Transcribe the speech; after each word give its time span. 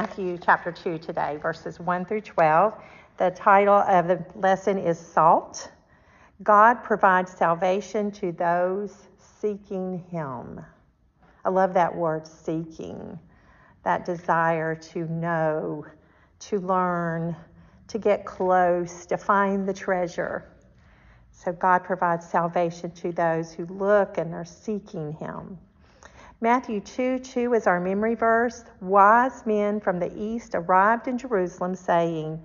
Matthew 0.00 0.38
chapter 0.38 0.72
2 0.72 0.96
today, 0.96 1.36
verses 1.42 1.78
1 1.78 2.06
through 2.06 2.22
12. 2.22 2.72
The 3.18 3.32
title 3.32 3.74
of 3.74 4.08
the 4.08 4.24
lesson 4.34 4.78
is 4.78 4.98
Salt. 4.98 5.70
God 6.42 6.82
provides 6.82 7.30
salvation 7.30 8.10
to 8.12 8.32
those 8.32 8.96
seeking 9.18 10.02
Him. 10.10 10.64
I 11.44 11.50
love 11.50 11.74
that 11.74 11.94
word, 11.94 12.26
seeking, 12.26 13.18
that 13.82 14.06
desire 14.06 14.74
to 14.74 15.00
know, 15.00 15.84
to 16.38 16.60
learn, 16.60 17.36
to 17.88 17.98
get 17.98 18.24
close, 18.24 19.04
to 19.04 19.18
find 19.18 19.68
the 19.68 19.74
treasure. 19.74 20.50
So 21.30 21.52
God 21.52 21.84
provides 21.84 22.26
salvation 22.26 22.90
to 22.92 23.12
those 23.12 23.52
who 23.52 23.66
look 23.66 24.16
and 24.16 24.32
are 24.32 24.46
seeking 24.46 25.12
Him. 25.12 25.58
Matthew 26.42 26.80
2 26.80 27.18
2 27.18 27.52
is 27.52 27.66
our 27.66 27.80
memory 27.80 28.14
verse. 28.14 28.64
Wise 28.80 29.44
men 29.44 29.78
from 29.78 29.98
the 29.98 30.10
east 30.16 30.54
arrived 30.54 31.06
in 31.06 31.18
Jerusalem, 31.18 31.74
saying, 31.74 32.42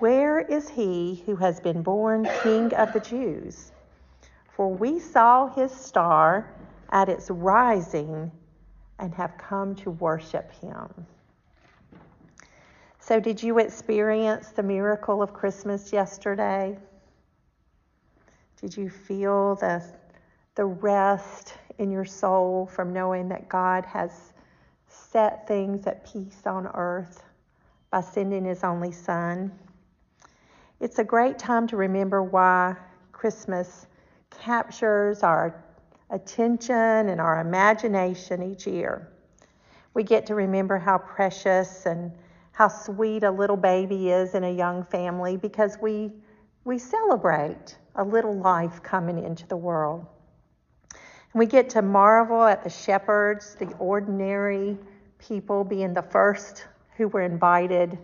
Where 0.00 0.40
is 0.40 0.68
he 0.68 1.22
who 1.24 1.36
has 1.36 1.60
been 1.60 1.82
born 1.82 2.28
King 2.42 2.74
of 2.74 2.92
the 2.92 2.98
Jews? 2.98 3.70
For 4.56 4.68
we 4.68 4.98
saw 4.98 5.46
his 5.46 5.70
star 5.70 6.52
at 6.90 7.08
its 7.08 7.30
rising 7.30 8.32
and 8.98 9.14
have 9.14 9.38
come 9.38 9.76
to 9.76 9.92
worship 9.92 10.50
him. 10.60 11.06
So, 12.98 13.20
did 13.20 13.40
you 13.40 13.60
experience 13.60 14.48
the 14.48 14.64
miracle 14.64 15.22
of 15.22 15.32
Christmas 15.32 15.92
yesterday? 15.92 16.76
Did 18.60 18.76
you 18.76 18.90
feel 18.90 19.54
the, 19.54 19.80
the 20.56 20.64
rest 20.66 21.54
in 21.78 21.90
your 21.90 22.04
soul 22.04 22.66
from 22.66 22.92
knowing 22.92 23.28
that 23.28 23.48
God 23.48 23.86
has 23.86 24.32
set 24.86 25.46
things 25.46 25.86
at 25.86 26.04
peace 26.04 26.46
on 26.46 26.66
earth 26.74 27.22
by 27.90 28.00
sending 28.00 28.44
his 28.44 28.64
only 28.64 28.92
Son. 28.92 29.52
It's 30.80 30.98
a 30.98 31.04
great 31.04 31.38
time 31.38 31.66
to 31.68 31.76
remember 31.76 32.22
why 32.22 32.76
Christmas 33.12 33.86
captures 34.30 35.22
our 35.22 35.64
attention 36.10 36.76
and 37.08 37.20
our 37.20 37.40
imagination 37.40 38.42
each 38.42 38.66
year. 38.66 39.08
We 39.94 40.04
get 40.04 40.26
to 40.26 40.34
remember 40.34 40.78
how 40.78 40.98
precious 40.98 41.86
and 41.86 42.12
how 42.52 42.68
sweet 42.68 43.22
a 43.22 43.30
little 43.30 43.56
baby 43.56 44.10
is 44.10 44.34
in 44.34 44.44
a 44.44 44.50
young 44.50 44.84
family 44.84 45.36
because 45.36 45.78
we, 45.80 46.12
we 46.64 46.78
celebrate 46.78 47.76
a 47.96 48.04
little 48.04 48.36
life 48.36 48.82
coming 48.82 49.24
into 49.24 49.46
the 49.46 49.56
world. 49.56 50.06
We 51.38 51.46
get 51.46 51.70
to 51.70 51.82
marvel 51.82 52.42
at 52.42 52.64
the 52.64 52.68
shepherds, 52.68 53.54
the 53.54 53.72
ordinary 53.78 54.76
people, 55.20 55.62
being 55.62 55.94
the 55.94 56.02
first 56.02 56.66
who 56.96 57.06
were 57.06 57.22
invited 57.22 57.96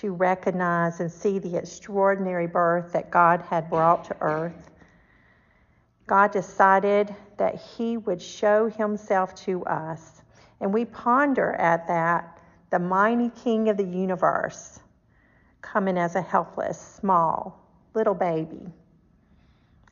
to 0.00 0.12
recognize 0.12 0.98
and 0.98 1.08
see 1.08 1.38
the 1.38 1.56
extraordinary 1.56 2.48
birth 2.48 2.92
that 2.92 3.08
God 3.08 3.40
had 3.42 3.70
brought 3.70 4.06
to 4.06 4.16
earth. 4.20 4.70
God 6.08 6.32
decided 6.32 7.14
that 7.36 7.54
He 7.54 7.98
would 7.98 8.20
show 8.20 8.68
Himself 8.68 9.32
to 9.44 9.64
us. 9.66 10.22
And 10.60 10.74
we 10.74 10.86
ponder 10.86 11.52
at 11.52 11.86
that 11.86 12.40
the 12.70 12.80
mighty 12.80 13.30
King 13.44 13.68
of 13.68 13.76
the 13.76 13.84
universe 13.84 14.80
coming 15.62 15.96
as 15.96 16.16
a 16.16 16.22
helpless, 16.22 16.80
small, 17.00 17.64
little 17.94 18.14
baby. 18.14 18.72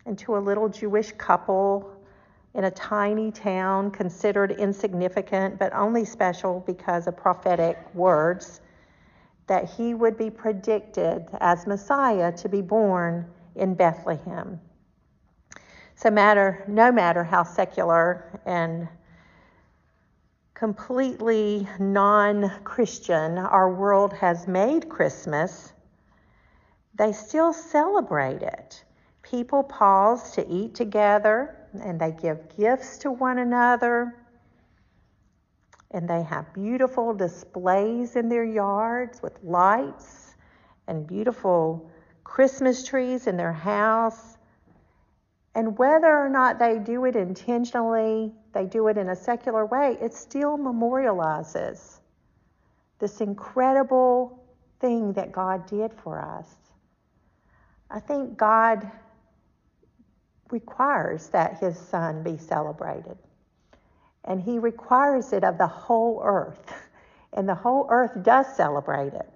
And 0.06 0.18
to 0.18 0.36
a 0.36 0.38
little 0.38 0.68
Jewish 0.68 1.12
couple 1.12 1.93
in 2.54 2.64
a 2.64 2.70
tiny 2.70 3.30
town 3.32 3.90
considered 3.90 4.52
insignificant 4.52 5.58
but 5.58 5.72
only 5.74 6.04
special 6.04 6.62
because 6.66 7.06
of 7.06 7.16
prophetic 7.16 7.76
words 7.94 8.60
that 9.46 9.68
he 9.70 9.92
would 9.92 10.16
be 10.16 10.30
predicted 10.30 11.26
as 11.40 11.66
Messiah 11.66 12.32
to 12.32 12.48
be 12.48 12.62
born 12.62 13.26
in 13.56 13.74
Bethlehem. 13.74 14.60
So 15.96 16.10
matter 16.10 16.64
no 16.66 16.90
matter 16.90 17.22
how 17.22 17.42
secular 17.42 18.40
and 18.46 18.88
completely 20.54 21.68
non-Christian 21.78 23.38
our 23.38 23.72
world 23.72 24.12
has 24.14 24.46
made 24.46 24.88
Christmas, 24.88 25.72
they 26.94 27.12
still 27.12 27.52
celebrate 27.52 28.42
it. 28.42 28.84
People 29.22 29.64
pause 29.64 30.30
to 30.32 30.48
eat 30.48 30.74
together, 30.74 31.56
and 31.82 32.00
they 32.00 32.12
give 32.12 32.56
gifts 32.56 32.98
to 32.98 33.10
one 33.10 33.38
another. 33.38 34.14
And 35.90 36.08
they 36.08 36.22
have 36.22 36.52
beautiful 36.54 37.14
displays 37.14 38.16
in 38.16 38.28
their 38.28 38.44
yards 38.44 39.22
with 39.22 39.38
lights 39.42 40.34
and 40.88 41.06
beautiful 41.06 41.90
Christmas 42.24 42.84
trees 42.84 43.26
in 43.26 43.36
their 43.36 43.52
house. 43.52 44.36
And 45.54 45.78
whether 45.78 46.08
or 46.08 46.28
not 46.28 46.58
they 46.58 46.78
do 46.78 47.04
it 47.04 47.14
intentionally, 47.14 48.32
they 48.52 48.66
do 48.66 48.88
it 48.88 48.98
in 48.98 49.10
a 49.10 49.16
secular 49.16 49.66
way, 49.66 49.96
it 50.00 50.12
still 50.12 50.58
memorializes 50.58 52.00
this 52.98 53.20
incredible 53.20 54.44
thing 54.80 55.12
that 55.12 55.30
God 55.30 55.66
did 55.66 55.92
for 55.92 56.20
us. 56.20 56.48
I 57.90 58.00
think 58.00 58.36
God 58.36 58.90
requires 60.54 61.26
that 61.30 61.58
his 61.58 61.76
son 61.76 62.22
be 62.22 62.38
celebrated. 62.38 63.18
And 64.24 64.40
he 64.40 64.60
requires 64.60 65.32
it 65.32 65.42
of 65.42 65.58
the 65.58 65.66
whole 65.66 66.22
earth. 66.24 66.72
And 67.32 67.48
the 67.48 67.54
whole 67.54 67.88
earth 67.90 68.22
does 68.22 68.46
celebrate 68.56 69.12
it. 69.12 69.28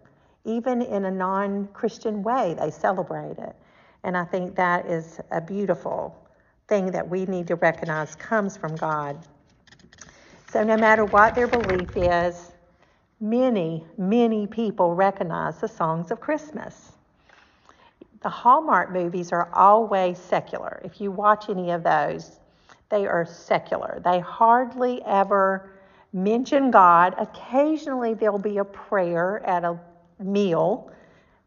Even 0.44 0.80
in 0.80 1.04
a 1.04 1.10
non 1.10 1.66
Christian 1.72 2.22
way, 2.22 2.54
they 2.58 2.70
celebrate 2.70 3.36
it. 3.36 3.56
And 4.04 4.16
I 4.16 4.24
think 4.24 4.54
that 4.54 4.86
is 4.86 5.20
a 5.32 5.40
beautiful 5.40 6.16
thing 6.68 6.92
that 6.92 7.06
we 7.06 7.26
need 7.26 7.48
to 7.48 7.56
recognize 7.56 8.14
comes 8.14 8.56
from 8.56 8.76
God. 8.76 9.18
So, 10.52 10.62
no 10.62 10.76
matter 10.76 11.04
what 11.04 11.34
their 11.34 11.48
belief 11.48 11.96
is, 11.96 12.52
many, 13.20 13.84
many 13.98 14.46
people 14.46 14.94
recognize 14.94 15.58
the 15.58 15.68
songs 15.68 16.12
of 16.12 16.20
Christmas 16.20 16.92
the 18.20 18.28
Hallmark 18.28 18.90
movies 18.90 19.32
are 19.32 19.48
always 19.52 20.18
secular. 20.18 20.80
If 20.84 21.00
you 21.00 21.10
watch 21.10 21.48
any 21.48 21.70
of 21.70 21.82
those, 21.84 22.40
they 22.88 23.06
are 23.06 23.24
secular. 23.24 24.00
They 24.04 24.18
hardly 24.18 25.02
ever 25.04 25.70
mention 26.12 26.70
God. 26.70 27.14
Occasionally, 27.18 28.14
there'll 28.14 28.38
be 28.38 28.58
a 28.58 28.64
prayer 28.64 29.44
at 29.46 29.64
a 29.64 29.78
meal. 30.18 30.90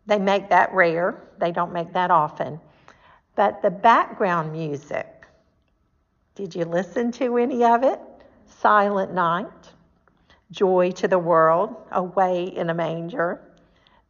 They 0.06 0.20
make 0.20 0.50
that 0.50 0.74
rare, 0.74 1.22
they 1.40 1.52
don't 1.52 1.74
make 1.74 1.94
that 1.94 2.12
often. 2.12 2.60
But 3.36 3.62
the 3.62 3.72
background 3.72 4.52
music, 4.52 5.08
did 6.36 6.56
you 6.56 6.66
listen 6.66 7.12
to 7.14 7.38
any 7.38 7.64
of 7.64 7.84
it? 7.84 8.00
Silent 8.46 9.14
Night, 9.14 9.48
Joy 10.52 10.92
to 10.92 11.08
the 11.08 11.20
World, 11.20 11.76
Away 11.92 12.46
in 12.46 12.70
a 12.70 12.74
Manger. 12.74 13.42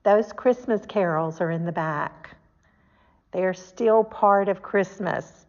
Those 0.04 0.34
Christmas 0.34 0.86
carols 0.86 1.40
are 1.42 1.52
in 1.52 1.66
the 1.66 1.72
back. 1.72 2.36
They 3.32 3.44
are 3.44 3.54
still 3.54 4.04
part 4.04 4.50
of 4.50 4.62
Christmas. 4.62 5.46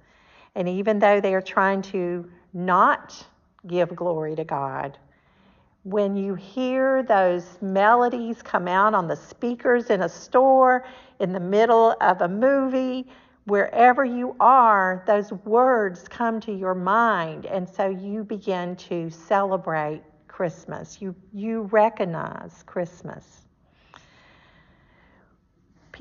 And 0.55 0.69
even 0.69 0.99
though 0.99 1.21
they 1.21 1.35
are 1.35 1.43
trying 1.43 1.83
to 1.83 2.31
not 2.53 3.27
give 3.67 3.95
glory 3.95 4.37
to 4.37 4.45
God, 4.45 4.99
when 5.85 6.15
you 6.15 6.35
hear 6.35 7.03
those 7.03 7.59
melodies 7.61 8.41
come 8.43 8.69
out 8.69 8.95
on 8.95 9.09
the 9.09 9.17
speakers 9.17 9.91
in 9.91 10.03
a 10.03 10.09
store, 10.09 10.85
in 11.19 11.33
the 11.33 11.41
middle 11.41 11.97
of 12.01 12.21
a 12.21 12.29
movie, 12.29 13.07
wherever 13.47 14.05
you 14.05 14.37
are, 14.39 15.03
those 15.07 15.33
words 15.45 16.07
come 16.07 16.41
to 16.41 16.53
your 16.53 16.75
mind. 16.75 17.47
And 17.47 17.69
so 17.69 17.89
you 17.89 18.23
begin 18.23 18.77
to 18.77 19.11
celebrate 19.11 20.03
Christmas. 20.29 21.03
You, 21.03 21.17
you 21.33 21.63
recognize 21.63 22.63
Christmas 22.65 23.43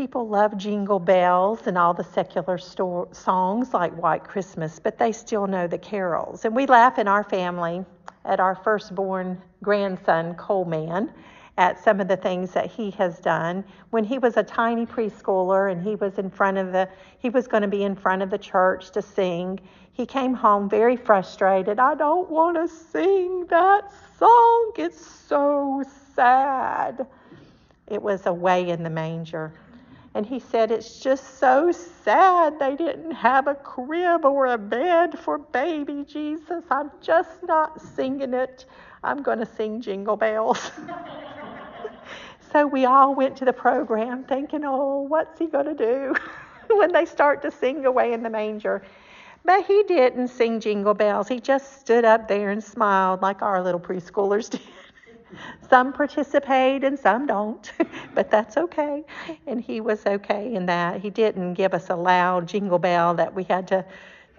people 0.02 0.28
love 0.28 0.58
jingle 0.58 0.98
bells 0.98 1.68
and 1.68 1.78
all 1.78 1.94
the 1.94 2.04
secular 2.04 2.58
sto- 2.58 3.08
songs 3.12 3.72
like 3.72 3.96
White 4.02 4.24
Christmas, 4.24 4.80
but 4.80 4.98
they 4.98 5.12
still 5.12 5.46
know 5.46 5.68
the 5.68 5.78
carols. 5.78 6.44
And 6.44 6.56
we 6.56 6.66
laugh 6.66 6.98
in 6.98 7.08
our 7.08 7.24
family 7.24 7.86
at 8.26 8.40
our 8.40 8.56
firstborn 8.56 9.40
grandson, 9.62 10.34
Coleman, 10.34 11.12
at 11.60 11.84
some 11.84 12.00
of 12.00 12.08
the 12.08 12.18
things 12.18 12.50
that 12.50 12.66
he 12.66 12.90
has 12.90 13.20
done. 13.20 13.64
When 13.92 14.04
he 14.04 14.18
was 14.18 14.38
a 14.38 14.44
tiny 14.44 14.88
preschooler 14.88 15.72
and 15.72 15.84
he 15.84 15.94
was 15.94 16.18
in 16.18 16.32
front 16.32 16.58
of 16.58 16.72
the, 16.72 16.90
he 17.20 17.30
was 17.30 17.48
going 17.48 17.62
to 17.62 17.70
be 17.70 17.84
in 17.84 17.96
front 17.96 18.24
of 18.24 18.32
the 18.32 18.40
church 18.40 18.90
to 18.94 19.04
sing, 19.04 19.60
he 19.94 20.08
came 20.08 20.34
home 20.34 20.68
very 20.68 20.98
frustrated. 20.98 21.78
I 21.78 21.94
don't 21.94 22.28
want 22.28 22.58
to 22.58 22.68
sing 22.68 23.46
that 23.52 23.84
song. 24.18 24.72
It's 24.78 25.06
so 25.06 25.84
sad. 26.16 27.06
It 27.86 28.02
was 28.02 28.26
Away 28.26 28.68
in 28.68 28.82
the 28.82 28.90
Manger. 28.90 29.54
And 30.14 30.26
he 30.26 30.40
said, 30.40 30.72
It's 30.72 31.00
just 31.00 31.40
so 31.40 31.72
sad 31.72 32.60
they 32.60 32.76
didn't 32.76 33.12
have 33.12 33.48
a 33.48 33.56
crib 33.56 34.26
or 34.26 34.48
a 34.48 34.58
bed 34.58 35.18
for 35.18 35.38
baby 35.38 36.04
Jesus. 36.08 36.64
I'm 36.70 36.92
just 37.02 37.44
not 37.44 37.80
singing 37.82 38.34
it. 38.34 38.66
I'm 39.04 39.24
going 39.24 39.40
to 39.40 39.46
sing 39.46 39.82
Jingle 39.82 40.18
Bells. 40.18 40.72
So 42.52 42.68
we 42.68 42.86
all 42.86 43.16
went 43.16 43.38
to 43.38 43.46
the 43.46 43.54
program 43.54 44.26
thinking, 44.26 44.64
oh, 44.66 45.04
what's 45.04 45.40
he 45.40 45.48
going 45.48 45.68
to 45.68 45.74
do 45.74 46.16
when 46.76 46.92
they 46.92 47.06
start 47.06 47.42
to 47.44 47.52
sing 47.52 47.86
away 47.86 48.12
in 48.12 48.24
the 48.24 48.30
manger? 48.30 48.84
But 49.46 49.66
he 49.66 49.84
didn't 49.84 50.28
sing 50.28 50.60
jingle 50.60 50.94
bells. 50.94 51.28
He 51.28 51.40
just 51.40 51.80
stood 51.80 52.06
up 52.06 52.28
there 52.28 52.50
and 52.52 52.64
smiled 52.64 53.22
like 53.22 53.42
our 53.42 53.64
little 53.64 53.80
preschoolers 53.80 54.50
did. 54.50 54.62
Some 55.70 55.94
participate 55.94 56.84
and 56.84 56.98
some 56.98 57.28
don't, 57.28 57.72
but 58.16 58.30
that's 58.30 58.58
okay. 58.58 59.04
And 59.48 59.62
he 59.62 59.82
was 59.82 60.06
okay 60.06 60.54
in 60.54 60.66
that. 60.68 61.02
He 61.02 61.10
didn't 61.10 61.54
give 61.56 61.74
us 61.74 61.90
a 61.90 61.96
loud 61.96 62.48
jingle 62.48 62.80
bell 62.80 63.14
that 63.16 63.34
we 63.34 63.44
had 63.44 63.68
to, 63.70 63.86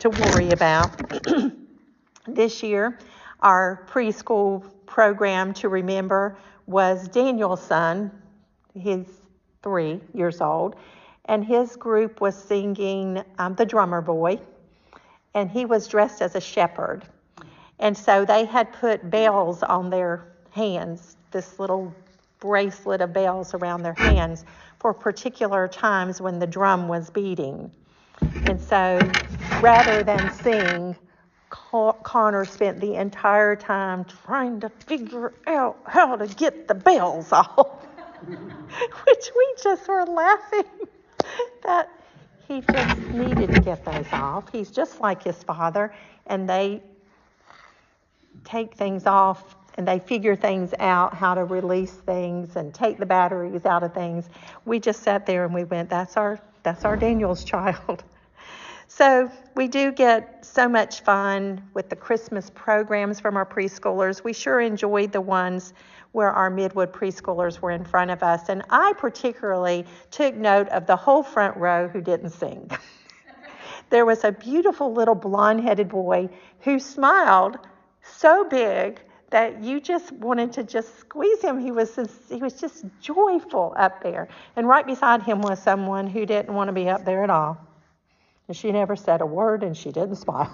to 0.01 0.11
worry 0.11 0.51
about. 0.51 0.91
this 2.27 2.63
year, 2.63 2.99
our 3.41 3.87
preschool 3.91 4.65
program 4.87 5.53
to 5.55 5.69
remember 5.69 6.37
was 6.67 7.09
Daniel's 7.09 7.63
son. 7.63 8.11
He's 8.75 9.07
three 9.63 10.01
years 10.15 10.41
old. 10.41 10.77
And 11.27 11.45
his 11.45 11.77
group 11.77 12.21
was 12.21 12.37
singing 12.37 13.23
um, 13.39 13.55
The 13.55 13.65
Drummer 13.65 14.01
Boy. 14.01 14.41
And 15.35 15.51
he 15.51 15.65
was 15.65 15.89
dressed 15.89 16.21
as 16.21 16.35
a 16.35 16.41
shepherd. 16.41 17.05
And 17.79 17.97
so 17.97 18.25
they 18.25 18.45
had 18.45 18.73
put 18.73 19.09
bells 19.11 19.63
on 19.63 19.91
their 19.91 20.32
hands, 20.53 21.17
this 21.33 21.59
little 21.59 21.95
bracelet 22.41 23.01
of 23.03 23.13
bells 23.13 23.55
around 23.55 23.83
their 23.83 23.95
hands 23.95 24.45
for 24.81 24.95
particular 24.95 25.69
times 25.69 26.21
when 26.21 26.39
the 26.39 26.47
drum 26.47 26.89
was 26.89 27.11
beating. 27.11 27.73
And 28.45 28.61
so 28.61 29.17
rather 29.61 30.05
than 30.05 30.31
sing, 30.31 30.97
Connor 31.51 32.47
spent 32.47 32.81
the 32.81 32.97
entire 32.97 33.57
time 33.57 34.05
trying 34.05 34.61
to 34.61 34.71
figure 34.71 35.35
out 35.47 35.79
how 35.87 36.17
to 36.17 36.27
get 36.27 36.69
the 36.69 36.75
bells 36.75 37.33
off, 37.33 37.87
which 38.27 39.31
we 39.37 39.55
just 39.63 39.89
were 39.89 40.05
laughing 40.07 40.65
that 41.65 41.91
he 42.49 42.63
just 42.63 43.13
needed 43.13 43.53
to 43.53 43.61
get 43.61 43.85
those 43.85 44.13
off. 44.13 44.51
He's 44.53 44.71
just 44.71 45.01
like 45.01 45.23
his 45.23 45.43
father, 45.45 45.95
and 46.27 46.49
they 46.49 46.83
take 48.45 48.75
things 48.75 49.07
off 49.07 49.57
and 49.75 49.87
they 49.87 49.99
figure 49.99 50.37
things 50.37 50.75
out 50.79 51.15
how 51.15 51.35
to 51.35 51.45
release 51.45 51.93
things 51.93 52.57
and 52.57 52.75
take 52.75 52.99
the 52.99 53.07
batteries 53.07 53.65
out 53.67 53.83
of 53.83 53.95
things. 53.95 54.29
We 54.65 54.81
just 54.81 55.03
sat 55.03 55.27
there 55.27 55.45
and 55.45 55.55
we 55.55 55.65
went, 55.65 55.91
that's 55.91 56.17
our 56.17 56.41
that's 56.63 56.85
our 56.85 56.97
Daniel's 56.97 57.45
child. 57.45 58.05
So 58.95 59.31
we 59.57 59.69
do 59.69 59.91
get 59.91 60.45
so 60.45 60.69
much 60.69 61.01
fun 61.01 61.63
with 61.73 61.89
the 61.89 61.97
Christmas 61.97 62.51
programs 62.51 63.21
from 63.21 63.39
our 63.39 63.47
preschoolers. 63.47 64.23
We 64.23 64.35
sure 64.35 64.61
enjoyed 64.61 65.13
the 65.13 65.21
ones 65.23 65.73
where 66.13 66.31
our 66.31 66.51
Midwood 66.51 66.89
preschoolers 66.89 67.59
were 67.61 67.71
in 67.71 67.87
front 67.87 68.11
of 68.11 68.23
us. 68.23 68.51
And 68.51 68.63
I 68.69 68.93
particularly 68.99 69.87
took 70.11 70.35
note 70.35 70.69
of 70.69 70.87
the 70.87 70.95
whole 70.95 71.23
front 71.23 71.57
row 71.57 71.89
who 71.89 72.03
didn't 72.03 72.31
sing. 72.31 72.71
there 73.91 74.05
was 74.05 74.25
a 74.25 74.33
beautiful 74.33 74.93
little 74.93 75.15
blonde 75.15 75.63
headed 75.63 75.89
boy 75.89 76.29
who 76.61 76.79
smiled 76.79 77.59
so 78.03 78.45
big 78.45 79.01
that 79.33 79.63
you 79.63 79.81
just 79.81 80.13
wanted 80.13 80.53
to 80.53 80.63
just 80.63 80.99
squeeze 81.01 81.43
him. 81.43 81.59
He 81.59 81.73
was 81.73 81.99
he 82.29 82.37
was 82.37 82.55
just 82.55 82.85
joyful 83.01 83.75
up 83.77 84.03
there. 84.03 84.29
And 84.57 84.69
right 84.69 84.87
beside 84.87 85.23
him 85.23 85.41
was 85.41 85.61
someone 85.61 86.07
who 86.07 86.25
didn't 86.25 86.55
want 86.55 86.69
to 86.69 86.73
be 86.73 86.89
up 86.89 87.05
there 87.05 87.25
at 87.25 87.31
all. 87.31 87.59
And 88.49 88.57
she 88.57 88.71
never 88.71 88.95
said 88.95 89.21
a 89.21 89.27
word 89.27 89.63
and 89.63 89.77
she 89.77 89.91
didn't 89.91 90.17
smile. 90.17 90.51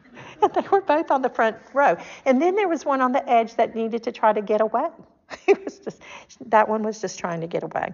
and 0.42 0.54
they 0.54 0.66
were 0.68 0.80
both 0.80 1.10
on 1.10 1.20
the 1.20 1.28
front 1.28 1.56
row. 1.74 1.96
And 2.24 2.40
then 2.40 2.54
there 2.54 2.68
was 2.68 2.84
one 2.84 3.00
on 3.00 3.12
the 3.12 3.28
edge 3.28 3.56
that 3.56 3.74
needed 3.74 4.04
to 4.04 4.12
try 4.12 4.32
to 4.32 4.40
get 4.40 4.60
away. 4.60 4.88
it 5.46 5.64
was 5.64 5.78
just 5.78 6.00
that 6.46 6.68
one 6.68 6.82
was 6.82 7.00
just 7.00 7.18
trying 7.18 7.40
to 7.40 7.46
get 7.46 7.62
away. 7.62 7.92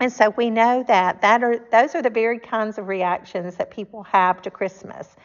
And 0.00 0.12
so 0.12 0.30
we 0.36 0.50
know 0.50 0.84
that 0.86 1.22
that 1.22 1.42
are 1.42 1.58
those 1.72 1.94
are 1.94 2.02
the 2.02 2.10
very 2.10 2.38
kinds 2.38 2.76
of 2.76 2.88
reactions 2.88 3.56
that 3.56 3.70
people 3.70 4.02
have 4.02 4.42
to 4.42 4.50
Christmas. 4.50 5.16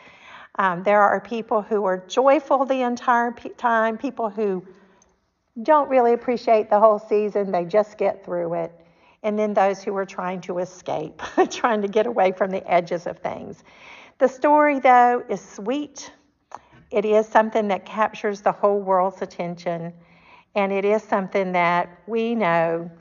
Um, 0.56 0.83
there 0.83 1.01
are 1.01 1.19
people 1.21 1.62
who 1.62 1.86
are 1.86 1.98
joyful 2.07 2.65
the 2.65 2.81
entire 2.81 3.31
time, 3.57 3.98
people 3.98 4.30
who 4.30 4.65
don't 5.63 5.89
really 5.89 6.13
appreciate 6.13 6.69
the 6.69 6.80
whole 6.80 7.00
season, 7.00 7.51
they 7.51 7.65
just 7.65 7.98
get 7.98 8.25
through 8.25 8.53
it. 8.56 8.71
And 9.24 9.38
then 9.38 9.53
those 9.53 9.83
who 9.83 9.95
are 9.95 10.06
trying 10.06 10.42
to 10.42 10.59
escape, 10.59 11.21
trying 11.51 11.81
to 11.81 11.88
get 11.88 12.07
away 12.07 12.31
from 12.31 12.50
the 12.51 12.69
edges 12.69 13.06
of 13.06 13.19
things. 13.19 13.63
The 14.18 14.27
story, 14.27 14.80
though, 14.80 15.24
is 15.30 15.42
sweet. 15.42 16.12
It 16.89 17.06
is 17.06 17.27
something 17.27 17.68
that 17.69 17.86
captures 17.86 18.42
the 18.42 18.51
whole 18.51 18.80
world's 18.80 19.21
attention. 19.21 19.94
And 20.56 20.71
it 20.71 20.86
is 20.86 21.03
something 21.03 21.53
that 21.53 21.89
we 22.07 22.36
know 22.36 22.92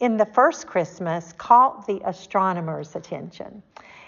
in 0.00 0.16
the 0.16 0.26
first 0.26 0.66
Christmas 0.66 1.32
caught 1.34 1.86
the 1.86 2.00
astronomer's 2.04 2.96
attention. 2.96 3.62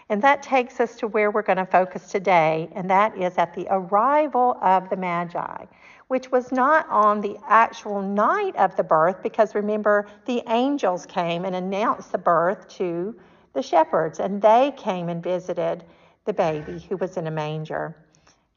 And 0.09 0.23
that 0.23 0.43
takes 0.43 0.81
us 0.81 0.97
to 0.97 1.09
where 1.09 1.31
we're 1.31 1.43
going 1.43 1.59
to 1.59 1.67
focus 1.67 2.11
today, 2.11 2.69
and 2.75 2.91
that 2.91 3.17
is 3.17 3.39
at 3.39 3.55
the 3.55 3.67
arrival 3.71 4.59
of 4.61 4.91
the 4.91 4.97
Magi, 4.97 5.65
which 6.09 6.31
was 6.31 6.53
not 6.53 6.87
on 6.91 7.21
the 7.21 7.39
actual 7.49 8.03
night 8.03 8.55
of 8.57 8.77
the 8.77 8.85
birth, 8.85 9.23
because 9.23 9.55
remember, 9.55 10.07
the 10.27 10.43
angels 10.49 11.07
came 11.07 11.45
and 11.45 11.57
announced 11.57 12.13
the 12.13 12.19
birth 12.19 12.69
to 12.69 13.19
the 13.55 13.63
shepherds, 13.63 14.21
and 14.21 14.43
they 14.43 14.75
came 14.77 15.09
and 15.09 15.23
visited 15.23 15.85
the 16.27 16.33
baby 16.33 16.85
who 16.89 16.97
was 16.99 17.17
in 17.17 17.27
a 17.27 17.31
manger 17.31 17.97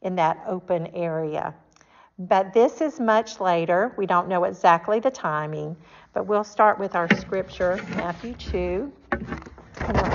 in 0.02 0.16
that 0.16 0.42
open 0.46 0.86
area. 0.88 1.54
But 2.18 2.52
this 2.52 2.80
is 2.80 2.98
much 2.98 3.40
later. 3.40 3.94
We 3.96 4.04
don't 4.06 4.28
know 4.28 4.44
exactly 4.44 5.00
the 5.00 5.10
timing, 5.10 5.76
but 6.12 6.26
we'll 6.26 6.44
start 6.44 6.78
with 6.78 6.94
our 6.94 7.08
scripture, 7.14 7.80
Matthew 7.90 8.34
2. 8.34 8.92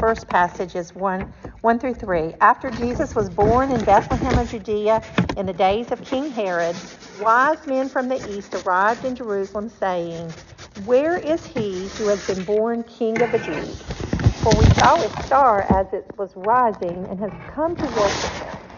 First 0.03 0.27
passage 0.27 0.75
is 0.75 0.93
1, 0.93 1.25
1 1.61 1.79
through 1.79 1.93
3. 1.93 2.33
After 2.41 2.69
Jesus 2.69 3.15
was 3.15 3.29
born 3.29 3.71
in 3.71 3.85
Bethlehem 3.85 4.37
of 4.37 4.49
Judea 4.49 5.01
in 5.37 5.45
the 5.45 5.53
days 5.53 5.93
of 5.93 6.01
King 6.01 6.27
Herod, 6.27 6.81
wise 7.13 7.65
men 7.65 7.87
from 7.87 8.09
the 8.09 8.21
east 8.21 8.53
arrived 8.53 9.05
in 9.05 9.15
Jerusalem, 9.15 9.69
saying, 9.69 10.35
Where 10.73 11.17
is 11.17 11.45
he 11.45 11.87
who 11.95 12.07
has 12.09 12.21
been 12.21 12.43
born 12.43 12.83
King 12.83 13.21
of 13.21 13.31
the 13.31 13.39
Jews? 13.39 13.93
For 14.41 14.53
we 14.53 14.67
saw 14.67 14.97
his 14.97 15.13
star 15.13 15.61
as 15.61 15.93
it 15.93 16.11
was 16.17 16.35
rising 16.35 17.07
and 17.09 17.17
has 17.21 17.39
come 17.47 17.77
to 17.77 17.87
worship 17.87 18.35
him. 18.35 18.73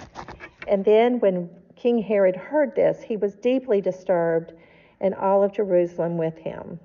And 0.68 0.86
then 0.86 1.20
when 1.20 1.50
King 1.76 2.04
Herod 2.04 2.36
heard 2.36 2.76
this, 2.76 3.02
he 3.02 3.18
was 3.18 3.34
deeply 3.34 3.82
disturbed, 3.82 4.54
and 5.02 5.16
all 5.16 5.42
of 5.42 5.54
Jerusalem 5.54 6.20
with 6.20 6.38
him. 6.38 6.80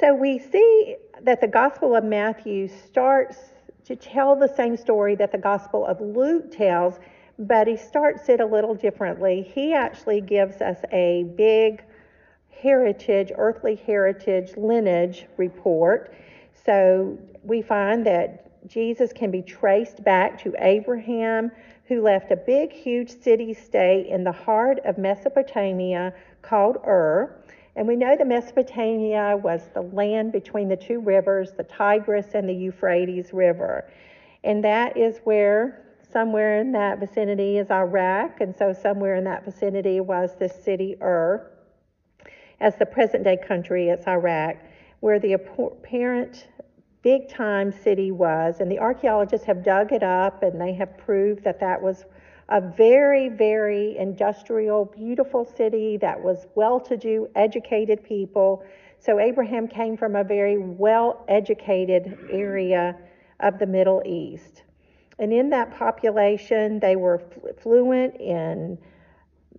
So 0.00 0.14
we 0.14 0.40
see 0.40 0.96
that 1.22 1.40
the 1.40 1.48
Gospel 1.48 1.96
of 1.96 2.04
Matthew 2.04 2.68
starts 2.68 3.36
to 3.84 3.96
tell 3.96 4.36
the 4.36 4.48
same 4.54 4.76
story 4.76 5.14
that 5.16 5.32
the 5.32 5.38
Gospel 5.38 5.86
of 5.86 6.00
Luke 6.00 6.52
tells, 6.52 6.98
but 7.38 7.66
he 7.66 7.76
starts 7.76 8.28
it 8.28 8.40
a 8.40 8.46
little 8.46 8.74
differently. 8.74 9.42
He 9.42 9.74
actually 9.74 10.20
gives 10.20 10.60
us 10.60 10.78
a 10.92 11.24
big 11.36 11.82
heritage, 12.50 13.32
earthly 13.36 13.76
heritage 13.76 14.56
lineage 14.56 15.26
report. 15.36 16.14
So 16.64 17.18
we 17.42 17.62
find 17.62 18.04
that 18.06 18.68
Jesus 18.68 19.12
can 19.12 19.30
be 19.30 19.42
traced 19.42 20.02
back 20.02 20.42
to 20.42 20.54
Abraham, 20.58 21.50
who 21.86 22.02
left 22.02 22.30
a 22.30 22.36
big, 22.36 22.72
huge 22.72 23.10
city 23.22 23.54
state 23.54 24.06
in 24.06 24.24
the 24.24 24.32
heart 24.32 24.80
of 24.84 24.98
Mesopotamia 24.98 26.12
called 26.42 26.76
Ur. 26.86 27.42
And 27.78 27.86
we 27.86 27.94
know 27.94 28.16
that 28.16 28.26
Mesopotamia 28.26 29.36
was 29.40 29.68
the 29.72 29.82
land 29.82 30.32
between 30.32 30.68
the 30.68 30.74
two 30.74 30.98
rivers, 30.98 31.52
the 31.56 31.62
Tigris 31.62 32.34
and 32.34 32.48
the 32.48 32.52
Euphrates 32.52 33.32
River. 33.32 33.88
And 34.42 34.64
that 34.64 34.96
is 34.96 35.20
where, 35.22 35.84
somewhere 36.12 36.58
in 36.58 36.72
that 36.72 36.98
vicinity, 36.98 37.56
is 37.56 37.70
Iraq. 37.70 38.40
And 38.40 38.52
so, 38.58 38.72
somewhere 38.72 39.14
in 39.14 39.22
that 39.24 39.44
vicinity 39.44 40.00
was 40.00 40.34
this 40.40 40.60
city 40.64 40.96
Ur. 41.00 41.52
As 42.58 42.74
the 42.74 42.84
present 42.84 43.22
day 43.22 43.36
country, 43.36 43.90
it's 43.90 44.08
Iraq, 44.08 44.56
where 44.98 45.20
the 45.20 45.34
apparent 45.34 46.48
big 47.02 47.28
time 47.28 47.70
city 47.70 48.10
was. 48.10 48.58
And 48.58 48.68
the 48.68 48.80
archaeologists 48.80 49.46
have 49.46 49.62
dug 49.62 49.92
it 49.92 50.02
up 50.02 50.42
and 50.42 50.60
they 50.60 50.72
have 50.72 50.98
proved 50.98 51.44
that 51.44 51.60
that 51.60 51.80
was 51.80 52.06
a 52.48 52.60
very, 52.60 53.28
very 53.28 53.96
industrial, 53.98 54.86
beautiful 54.86 55.44
city 55.44 55.98
that 55.98 56.22
was 56.22 56.46
well 56.54 56.80
to 56.80 56.96
do, 56.96 57.28
educated 57.36 58.02
people. 58.02 58.64
So 59.00 59.18
Abraham 59.18 59.68
came 59.68 59.96
from 59.96 60.16
a 60.16 60.24
very 60.24 60.58
well 60.58 61.24
educated 61.28 62.18
area 62.30 62.96
of 63.40 63.58
the 63.58 63.66
Middle 63.66 64.02
East. 64.06 64.62
And 65.18 65.32
in 65.32 65.50
that 65.50 65.76
population, 65.76 66.80
they 66.80 66.96
were 66.96 67.22
fluent 67.60 68.16
in 68.20 68.78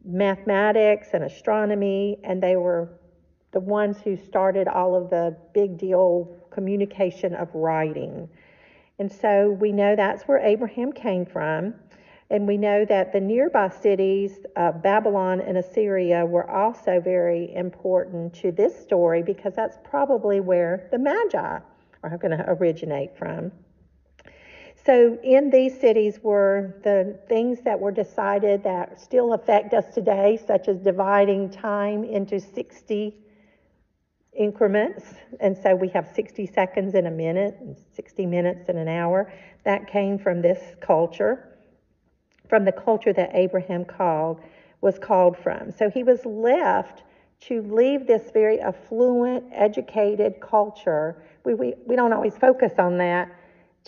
mathematics 0.04 1.10
and 1.14 1.24
astronomy, 1.24 2.18
and 2.24 2.42
they 2.42 2.56
were 2.56 2.90
the 3.52 3.60
ones 3.60 3.98
who 4.04 4.16
started 4.16 4.68
all 4.68 4.96
of 4.96 5.10
the 5.10 5.36
big 5.54 5.78
deal 5.78 6.36
communication 6.50 7.36
of 7.36 7.54
writing. 7.54 8.30
And 9.00 9.12
so 9.12 9.52
we 9.52 9.72
know 9.72 9.96
that's 9.96 10.24
where 10.24 10.40
Abraham 10.40 10.92
came 10.92 11.26
from. 11.26 11.74
And 12.32 12.48
we 12.48 12.58
know 12.58 12.86
that 12.86 13.12
the 13.12 13.20
nearby 13.20 13.70
cities 13.70 14.46
of 14.56 14.84
Babylon 14.84 15.42
and 15.42 15.58
Assyria 15.58 16.26
were 16.26 16.50
also 16.50 17.00
very 17.00 17.54
important 17.56 18.34
to 18.36 18.52
this 18.52 18.80
story 18.80 19.24
because 19.24 19.54
that's 19.56 19.78
probably 19.84 20.40
where 20.40 20.88
the 20.92 21.00
Magi 21.00 21.60
are 22.04 22.18
going 22.18 22.38
to 22.38 22.46
originate 22.48 23.18
from. 23.18 23.52
So, 24.86 25.18
in 25.24 25.50
these 25.50 25.78
cities 25.80 26.20
were 26.24 26.80
the 26.84 27.20
things 27.28 27.62
that 27.62 27.80
were 27.80 27.92
decided 27.92 28.64
that 28.64 29.02
still 29.02 29.34
affect 29.34 29.74
us 29.74 29.94
today, 29.94 30.40
such 30.48 30.68
as 30.68 30.80
dividing 30.80 31.50
time 31.50 32.04
into 32.04 32.40
60 32.40 33.18
increments. 34.38 35.04
And 35.42 35.58
so 35.58 35.76
we 35.76 35.90
have 35.90 36.08
60 36.16 36.46
seconds 36.46 36.94
in 36.96 37.08
a 37.08 37.12
minute, 37.12 37.58
and 37.60 37.76
60 37.94 38.26
minutes 38.26 38.70
in 38.70 38.78
an 38.78 38.88
hour. 38.88 39.34
That 39.66 39.88
came 39.88 40.18
from 40.18 40.42
this 40.42 40.76
culture 40.80 41.49
from 42.50 42.66
the 42.66 42.72
culture 42.72 43.14
that 43.14 43.30
Abraham 43.34 43.86
called 43.86 44.42
was 44.82 44.98
called 44.98 45.38
from. 45.38 45.72
So 45.72 45.90
he 45.90 46.04
was 46.04 46.26
left 46.26 47.04
to 47.42 47.62
leave 47.62 48.06
this 48.06 48.32
very 48.32 48.60
affluent, 48.60 49.46
educated 49.54 50.42
culture. 50.42 51.24
We, 51.46 51.54
we, 51.54 51.74
we 51.86 51.96
don't 51.96 52.12
always 52.12 52.38
focus 52.38 52.74
on 52.78 52.98
that. 52.98 53.30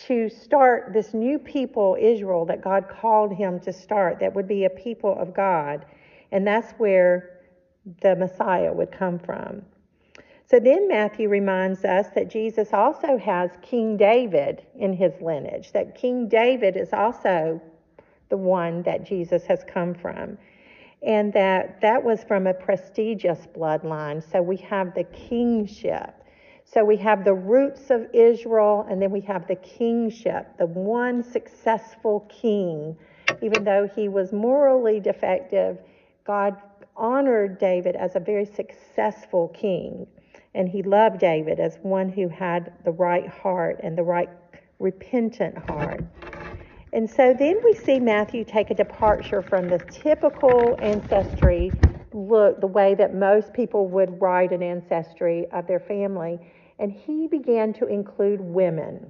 To 0.08 0.30
start 0.30 0.94
this 0.94 1.14
new 1.14 1.38
people, 1.38 1.98
Israel, 2.00 2.46
that 2.46 2.62
God 2.62 2.88
called 2.88 3.34
him 3.34 3.60
to 3.62 3.74
start, 3.74 4.20
that 4.22 4.34
would 4.34 4.48
be 4.48 4.64
a 4.66 4.70
people 4.70 5.16
of 5.20 5.34
God. 5.34 5.86
And 6.32 6.48
that's 6.48 6.72
where 6.78 7.42
the 8.02 8.16
Messiah 8.16 8.72
would 8.72 8.92
come 8.92 9.20
from. 9.20 9.64
So 10.50 10.60
then 10.60 10.88
Matthew 10.88 11.30
reminds 11.30 11.84
us 11.86 12.08
that 12.16 12.30
Jesus 12.30 12.74
also 12.74 13.18
has 13.18 13.52
King 13.62 13.98
David 13.98 14.66
in 14.76 14.94
his 14.94 15.14
lineage, 15.22 15.72
that 15.72 15.96
King 15.96 16.28
David 16.28 16.76
is 16.78 16.94
also 16.94 17.62
the 18.32 18.38
one 18.38 18.82
that 18.84 19.06
Jesus 19.06 19.46
has 19.46 19.64
come 19.68 19.94
from. 19.94 20.40
And 21.04 21.32
that 21.34 21.82
that 21.82 22.04
was 22.04 22.24
from 22.24 22.48
a 22.48 22.54
prestigious 22.54 23.48
bloodline. 23.56 24.24
So 24.32 24.42
we 24.42 24.58
have 24.58 24.96
the 24.96 25.04
kingship. 25.04 26.16
So 26.64 26.86
we 26.86 26.96
have 26.98 27.26
the 27.26 27.34
roots 27.34 27.90
of 27.90 28.08
Israel, 28.14 28.88
and 28.90 29.02
then 29.02 29.12
we 29.12 29.20
have 29.22 29.46
the 29.48 29.58
kingship, 29.58 30.48
the 30.58 30.68
one 30.68 31.22
successful 31.22 32.22
king. 32.30 32.96
Even 33.42 33.64
though 33.64 33.90
he 33.94 34.08
was 34.08 34.32
morally 34.32 35.00
defective, 35.00 35.78
God 36.26 36.56
honored 36.96 37.60
David 37.60 37.96
as 37.96 38.16
a 38.16 38.20
very 38.20 38.46
successful 38.46 39.50
king. 39.50 40.08
And 40.54 40.70
he 40.70 40.84
loved 40.84 41.20
David 41.20 41.60
as 41.60 41.78
one 41.82 42.10
who 42.10 42.30
had 42.30 42.72
the 42.86 42.92
right 42.92 43.28
heart 43.28 43.80
and 43.84 43.98
the 43.98 44.04
right 44.04 44.30
repentant 44.80 45.58
heart. 45.70 46.04
And 46.94 47.10
so 47.10 47.34
then 47.34 47.58
we 47.64 47.74
see 47.74 48.00
Matthew 48.00 48.44
take 48.44 48.70
a 48.70 48.76
departure 48.76 49.42
from 49.42 49.70
the 49.70 49.80
typical 49.90 50.78
ancestry 50.82 51.72
look, 52.12 52.60
the 52.60 52.68
way 52.68 52.96
that 52.96 53.16
most 53.16 53.54
people 53.54 53.88
would 53.88 54.22
write 54.22 54.52
an 54.52 54.62
ancestry 54.62 55.48
of 55.52 55.68
their 55.68 55.80
family. 55.80 56.38
And 56.80 56.92
he 56.92 57.28
began 57.28 57.72
to 57.74 57.88
include 57.88 58.42
women. 58.42 59.10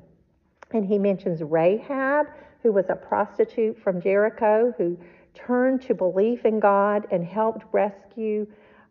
And 0.71 0.85
he 0.85 0.99
mentions 0.99 1.41
Rahab, 1.41 2.27
who 2.61 2.71
was 2.71 2.85
a 2.89 2.95
prostitute 2.95 3.81
from 3.81 3.99
Jericho, 3.99 4.73
who 4.77 4.97
turned 5.33 5.81
to 5.83 5.95
belief 5.95 6.45
in 6.45 6.59
God 6.59 7.07
and 7.11 7.25
helped 7.25 7.65
rescue 7.71 8.45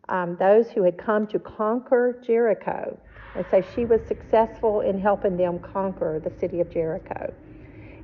um, 0.09 0.35
those 0.37 0.69
who 0.69 0.83
had 0.83 0.97
come 0.97 1.27
to 1.27 1.39
conquer 1.39 2.19
Jericho. 2.25 2.99
And 3.35 3.45
so 3.49 3.63
she 3.73 3.85
was 3.85 4.01
successful 4.05 4.81
in 4.81 4.99
helping 4.99 5.37
them 5.37 5.59
conquer 5.59 6.19
the 6.21 6.37
city 6.39 6.59
of 6.59 6.69
Jericho. 6.69 7.33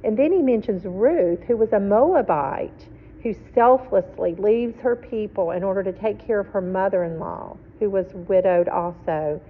And 0.07 0.17
then 0.17 0.31
he 0.31 0.41
mentions 0.41 0.85
Ruth, 0.85 1.43
who 1.43 1.57
was 1.57 1.73
a 1.73 1.81
Moabite 1.81 2.87
who 3.23 3.35
selflessly 3.53 4.35
leaves 4.35 4.79
her 4.79 4.95
people 4.95 5.51
in 5.51 5.63
order 5.63 5.83
to 5.83 5.91
take 5.91 6.17
care 6.17 6.39
of 6.39 6.47
her 6.47 6.61
mother 6.61 7.03
in 7.03 7.19
law, 7.19 7.57
who 7.79 7.89
was 7.89 8.05
widowed 8.13 8.69
also. 8.69 9.41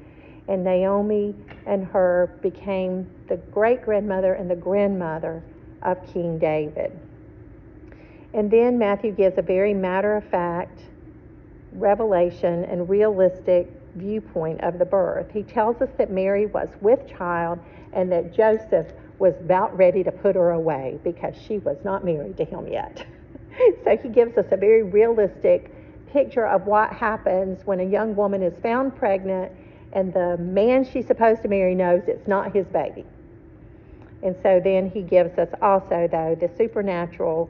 And 0.47 0.63
Naomi 0.63 1.35
and 1.67 1.85
her 1.85 2.39
became 2.41 3.07
the 3.27 3.37
great 3.37 3.83
grandmother 3.83 4.33
and 4.33 4.49
the 4.49 4.55
grandmother 4.55 5.43
of 5.83 6.03
King 6.11 6.39
David. 6.39 6.91
And 8.33 8.49
then 8.49 8.79
Matthew 8.79 9.11
gives 9.11 9.37
a 9.37 9.43
very 9.43 9.75
matter 9.75 10.15
of 10.15 10.23
fact 10.23 10.81
revelation 11.73 12.65
and 12.65 12.89
realistic 12.89 13.69
viewpoint 13.93 14.61
of 14.61 14.79
the 14.79 14.85
birth. 14.85 15.29
He 15.31 15.43
tells 15.43 15.83
us 15.83 15.89
that 15.99 16.09
Mary 16.09 16.47
was 16.47 16.69
with 16.81 17.07
child 17.07 17.59
and 17.93 18.11
that 18.11 18.33
Joseph 18.33 18.87
was 19.19 19.33
about 19.39 19.75
ready 19.77 20.03
to 20.03 20.11
put 20.11 20.35
her 20.35 20.51
away 20.51 20.99
because 21.03 21.35
she 21.47 21.57
was 21.59 21.77
not 21.83 22.05
married 22.05 22.37
to 22.37 22.45
him 22.45 22.67
yet. 22.67 23.05
so 23.83 23.97
he 23.97 24.09
gives 24.09 24.37
us 24.37 24.45
a 24.51 24.57
very 24.57 24.83
realistic 24.83 25.73
picture 26.11 26.45
of 26.45 26.65
what 26.65 26.91
happens 26.93 27.65
when 27.65 27.79
a 27.79 27.83
young 27.83 28.15
woman 28.15 28.41
is 28.41 28.53
found 28.61 28.95
pregnant 28.95 29.51
and 29.93 30.13
the 30.13 30.37
man 30.37 30.83
she's 30.83 31.07
supposed 31.07 31.41
to 31.41 31.47
marry 31.47 31.73
knows 31.73 32.03
it's 32.07 32.27
not 32.27 32.53
his 32.53 32.67
baby. 32.67 33.05
And 34.23 34.35
so 34.43 34.59
then 34.63 34.89
he 34.89 35.01
gives 35.01 35.37
us 35.37 35.49
also, 35.61 36.07
though, 36.11 36.35
the 36.39 36.49
supernatural 36.57 37.49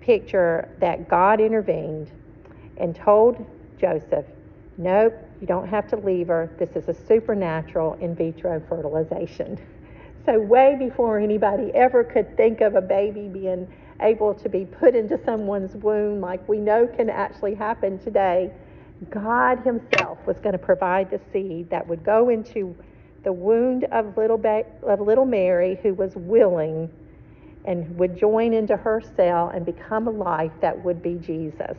picture 0.00 0.68
that 0.80 1.08
God 1.08 1.40
intervened 1.40 2.10
and 2.78 2.94
told 2.94 3.44
Joseph, 3.78 4.24
Nope, 4.78 5.12
you 5.40 5.46
don't 5.46 5.68
have 5.68 5.88
to 5.88 5.96
leave 5.96 6.28
her. 6.28 6.50
This 6.58 6.70
is 6.70 6.88
a 6.88 6.94
supernatural 6.94 7.94
in 7.94 8.14
vitro 8.14 8.62
fertilization. 8.68 9.58
So, 10.28 10.38
way 10.38 10.76
before 10.78 11.18
anybody 11.18 11.70
ever 11.74 12.04
could 12.04 12.36
think 12.36 12.60
of 12.60 12.74
a 12.74 12.82
baby 12.82 13.28
being 13.28 13.66
able 14.02 14.34
to 14.34 14.50
be 14.50 14.66
put 14.66 14.94
into 14.94 15.18
someone's 15.24 15.74
womb, 15.74 16.20
like 16.20 16.46
we 16.46 16.58
know 16.58 16.86
can 16.86 17.08
actually 17.08 17.54
happen 17.54 17.98
today, 17.98 18.52
God 19.08 19.60
Himself 19.60 20.18
was 20.26 20.38
going 20.38 20.52
to 20.52 20.58
provide 20.58 21.08
the 21.08 21.18
seed 21.32 21.70
that 21.70 21.88
would 21.88 22.04
go 22.04 22.28
into 22.28 22.76
the 23.24 23.32
wound 23.32 23.84
of 23.84 24.18
little, 24.18 24.36
ba- 24.36 24.66
of 24.82 25.00
little 25.00 25.24
Mary, 25.24 25.78
who 25.82 25.94
was 25.94 26.14
willing 26.14 26.90
and 27.64 27.98
would 27.98 28.18
join 28.18 28.52
into 28.52 28.76
her 28.76 29.00
cell 29.16 29.48
and 29.54 29.64
become 29.64 30.08
a 30.08 30.10
life 30.10 30.52
that 30.60 30.84
would 30.84 31.02
be 31.02 31.14
Jesus. 31.14 31.78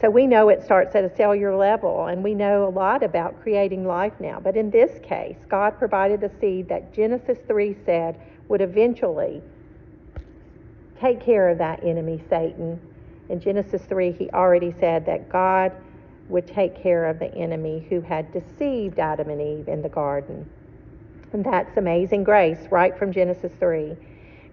So 0.00 0.08
we 0.08 0.26
know 0.26 0.48
it 0.48 0.62
starts 0.62 0.94
at 0.94 1.04
a 1.04 1.14
cellular 1.14 1.54
level, 1.54 2.06
and 2.06 2.24
we 2.24 2.34
know 2.34 2.66
a 2.66 2.70
lot 2.70 3.02
about 3.02 3.40
creating 3.42 3.86
life 3.86 4.14
now. 4.18 4.40
But 4.40 4.56
in 4.56 4.70
this 4.70 4.98
case, 5.02 5.36
God 5.48 5.78
provided 5.78 6.22
the 6.22 6.30
seed 6.40 6.68
that 6.70 6.94
Genesis 6.94 7.38
3 7.46 7.76
said 7.84 8.18
would 8.48 8.62
eventually 8.62 9.42
take 10.98 11.20
care 11.20 11.50
of 11.50 11.58
that 11.58 11.84
enemy, 11.84 12.22
Satan. 12.30 12.80
In 13.28 13.40
Genesis 13.40 13.82
3, 13.82 14.12
he 14.12 14.30
already 14.30 14.74
said 14.80 15.04
that 15.04 15.28
God 15.28 15.72
would 16.30 16.46
take 16.46 16.80
care 16.82 17.06
of 17.06 17.18
the 17.18 17.34
enemy 17.34 17.86
who 17.90 18.00
had 18.00 18.32
deceived 18.32 18.98
Adam 18.98 19.28
and 19.28 19.40
Eve 19.40 19.68
in 19.68 19.82
the 19.82 19.88
garden. 19.88 20.48
And 21.32 21.44
that's 21.44 21.76
amazing 21.76 22.24
grace, 22.24 22.58
right 22.70 22.96
from 22.96 23.12
Genesis 23.12 23.52
3. 23.60 23.96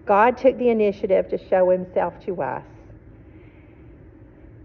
God 0.04 0.36
took 0.36 0.58
the 0.58 0.68
initiative 0.68 1.28
to 1.30 1.38
show 1.48 1.70
himself 1.70 2.14
to 2.26 2.42
us. 2.42 2.64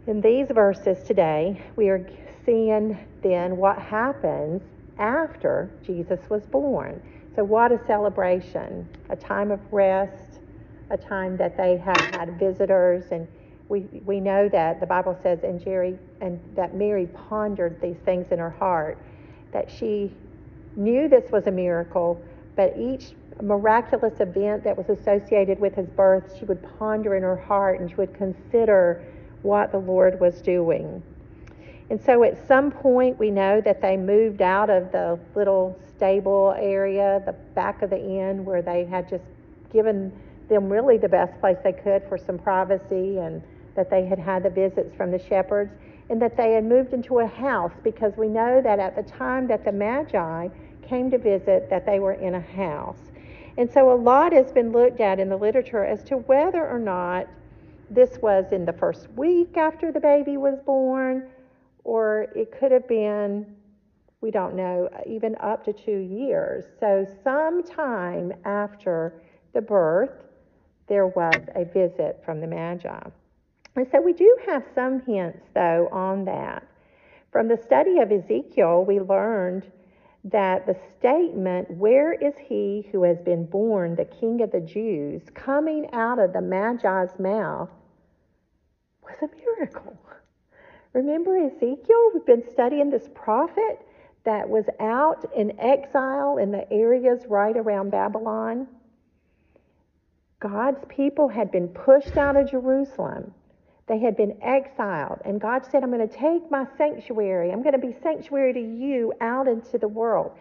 In 0.06 0.20
these 0.20 0.48
verses 0.52 1.02
today, 1.04 1.62
we 1.78 1.88
are 1.88 2.06
seeing 2.46 3.00
then 3.22 3.56
what 3.56 3.78
happens 3.80 4.62
after 4.98 5.72
Jesus 5.82 6.20
was 6.30 6.46
born. 6.46 7.02
So, 7.38 7.46
what 7.46 7.72
a 7.72 7.80
celebration! 7.88 8.86
A 9.10 9.16
time 9.16 9.50
of 9.50 9.62
rest, 9.72 10.42
a 10.90 10.98
time 10.98 11.38
that 11.38 11.56
they 11.56 11.78
had 11.78 12.04
had 12.04 12.38
visitors, 12.38 13.06
and 13.12 13.30
we, 13.70 13.88
we 14.06 14.20
know 14.20 14.50
that 14.50 14.82
the 14.82 14.86
Bible 14.86 15.18
says, 15.24 15.40
and 15.44 15.64
Jerry, 15.64 15.98
and 16.20 16.38
that 16.54 16.76
Mary 16.76 17.08
pondered 17.30 17.80
these 17.82 17.98
things 18.04 18.28
in 18.32 18.40
her 18.40 18.50
heart, 18.50 18.98
that 19.54 19.72
she 19.72 20.12
knew 20.76 21.08
this 21.08 21.32
was 21.32 21.48
a 21.48 21.52
miracle, 21.52 22.22
but 22.58 22.78
each 22.78 23.14
miraculous 23.42 24.20
event 24.20 24.66
that 24.66 24.78
was 24.78 24.90
associated 24.90 25.62
with 25.62 25.76
his 25.76 25.88
birth, 25.88 26.36
she 26.38 26.44
would 26.44 26.62
ponder 26.78 27.16
in 27.16 27.24
her 27.24 27.38
heart 27.38 27.80
and 27.80 27.90
she 27.90 27.96
would 27.96 28.14
consider 28.14 29.02
what 29.44 29.72
the 29.72 29.78
Lord 29.78 30.20
was 30.20 30.42
doing. 30.42 31.04
And 31.90 32.02
so 32.02 32.24
at 32.24 32.48
some 32.48 32.72
point, 32.72 33.20
we 33.20 33.30
know 33.30 33.62
that 33.62 33.82
they 33.82 33.98
moved 33.98 34.42
out 34.42 34.70
of 34.70 34.92
the 34.92 35.20
little 35.36 35.78
stable 35.96 36.56
area, 36.58 37.22
the 37.26 37.34
back 37.54 37.82
of 37.82 37.90
the 37.90 38.00
inn, 38.00 38.44
where 38.46 38.62
they 38.62 38.86
had 38.86 39.08
just 39.08 39.26
given 39.72 40.12
them 40.50 40.70
really 40.70 40.98
the 40.98 41.10
best 41.10 41.40
place 41.40 41.58
they 41.64 41.74
could 41.74 42.04
for 42.10 42.18
some 42.18 42.40
privacy, 42.40 43.20
and 43.20 43.44
that 43.76 43.90
they 43.90 44.06
had 44.06 44.18
had 44.18 44.44
the 44.44 44.50
visits 44.50 44.96
from 44.96 45.12
the 45.12 45.20
shepherds, 45.20 45.72
and 46.10 46.22
that 46.22 46.36
they 46.36 46.54
had 46.54 46.64
moved 46.64 46.94
into 46.94 47.20
a 47.20 47.28
house 47.28 47.74
because 47.84 48.16
we 48.18 48.28
know 48.28 48.62
that 48.62 48.80
at 48.80 48.96
the 48.96 49.04
time 49.04 49.48
that 49.48 49.64
the 49.64 49.72
Magi 49.72 50.48
came 50.88 51.12
to 51.12 51.18
visit, 51.18 51.70
that 51.70 51.86
they 51.86 52.00
were 52.00 52.14
in 52.14 52.36
a 52.36 52.42
house. 52.42 53.00
And 53.58 53.72
so 53.72 53.92
a 53.92 53.96
lot 53.96 54.34
has 54.34 54.52
been 54.52 54.72
looked 54.72 55.00
at 55.00 55.20
in 55.20 55.30
the 55.30 55.38
literature 55.38 55.86
as 55.86 56.04
to 56.06 56.18
whether 56.18 56.68
or 56.68 56.80
not 56.80 57.28
this 57.94 58.18
was 58.22 58.52
in 58.52 58.66
the 58.66 58.74
first 58.74 59.10
week 59.12 59.58
after 59.58 59.92
the 59.92 60.00
baby 60.00 60.38
was 60.38 60.60
born, 60.66 61.30
or 61.84 62.28
it 62.36 62.52
could 62.58 62.72
have 62.72 62.88
been, 62.88 63.56
we 64.22 64.32
don't 64.32 64.56
know, 64.56 64.90
even 65.06 65.36
up 65.40 65.64
to 65.66 65.74
two 65.74 66.00
years. 66.00 66.66
So, 66.80 67.06
sometime 67.24 68.34
after 68.46 69.22
the 69.54 69.62
birth, 69.62 70.24
there 70.88 71.08
was 71.08 71.42
a 71.56 71.66
visit 71.66 72.22
from 72.26 72.42
the 72.42 72.48
Magi. 72.48 73.10
And 73.76 73.88
so 73.92 74.02
we 74.02 74.14
do 74.14 74.38
have 74.46 74.64
some 74.76 75.02
hints, 75.02 75.48
though, 75.54 75.88
on 75.92 76.26
that. 76.26 76.64
From 77.32 77.48
the 77.48 77.58
study 77.58 78.00
of 78.00 78.12
Ezekiel, 78.12 78.86
we 78.86 79.00
learned 79.00 79.72
that 80.26 80.66
the 80.66 80.76
statement, 80.98 81.70
Where 81.72 82.14
is 82.14 82.34
he 82.38 82.88
who 82.92 83.04
has 83.04 83.20
been 83.22 83.46
born, 83.46 83.96
the 83.96 84.06
King 84.06 84.42
of 84.42 84.52
the 84.52 84.62
Jews, 84.62 85.24
coming 85.34 85.90
out 85.94 86.20
of 86.20 86.34
the 86.34 86.42
Magi's 86.42 87.18
mouth, 87.20 87.70
was 89.04 89.30
a 89.30 89.36
miracle. 89.36 89.98
Remember 90.94 91.38
Ezekiel? 91.38 92.12
We've 92.14 92.26
been 92.26 92.44
studying 92.52 92.90
this 92.90 93.10
prophet 93.16 93.80
that 94.26 94.48
was 94.48 94.66
out 94.80 95.26
in 95.36 95.60
exile 95.60 96.38
in 96.38 96.52
the 96.52 96.72
areas 96.72 97.26
right 97.28 97.56
around 97.56 97.92
Babylon. 97.92 98.68
God's 100.40 100.84
people 100.88 101.28
had 101.28 101.52
been 101.52 101.68
pushed 101.70 102.18
out 102.18 102.36
of 102.36 102.50
Jerusalem. 102.50 103.34
They 103.88 104.00
had 104.00 104.16
been 104.16 104.42
exiled. 104.42 105.20
And 105.26 105.42
God 105.42 105.66
said, 105.70 105.84
I'm 105.84 105.92
going 105.92 106.08
to 106.08 106.16
take 106.16 106.50
my 106.50 106.66
sanctuary. 106.78 107.52
I'm 107.52 107.64
going 107.64 107.80
to 107.80 107.86
be 107.86 107.96
sanctuary 108.02 108.54
to 108.54 108.62
you 108.62 109.14
out 109.20 109.48
into 109.48 109.78
the 109.78 109.88
world. 109.88 110.32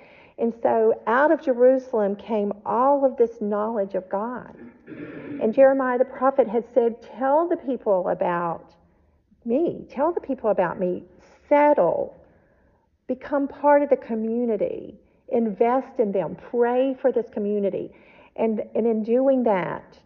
And 0.42 0.52
so 0.61 1.00
out 1.06 1.30
of 1.30 1.40
Jerusalem 1.40 2.16
came 2.16 2.52
all 2.66 3.04
of 3.04 3.16
this 3.16 3.40
knowledge 3.40 3.94
of 3.94 4.08
God. 4.08 4.52
And 5.40 5.54
Jeremiah 5.54 5.99
the 5.99 6.04
prophet 6.04 6.49
had 6.49 6.64
said, 6.75 7.00
Tell 7.00 7.49
the 7.49 7.56
people 7.56 8.08
about 8.08 8.75
me. 9.44 9.87
Tell 9.88 10.12
the 10.12 10.20
people 10.20 10.50
about 10.50 10.80
me. 10.80 11.04
Settle. 11.49 12.16
Become 13.06 13.46
part 13.46 13.84
of 13.84 13.88
the 13.88 13.96
community. 13.96 14.99
Invest 15.28 16.00
in 16.00 16.11
them. 16.11 16.37
Pray 16.50 16.96
for 17.00 17.12
this 17.12 17.26
community. 17.32 17.92
And, 18.34 18.64
and 18.75 18.84
in 18.84 19.04
doing 19.04 19.44
that, 19.44 19.96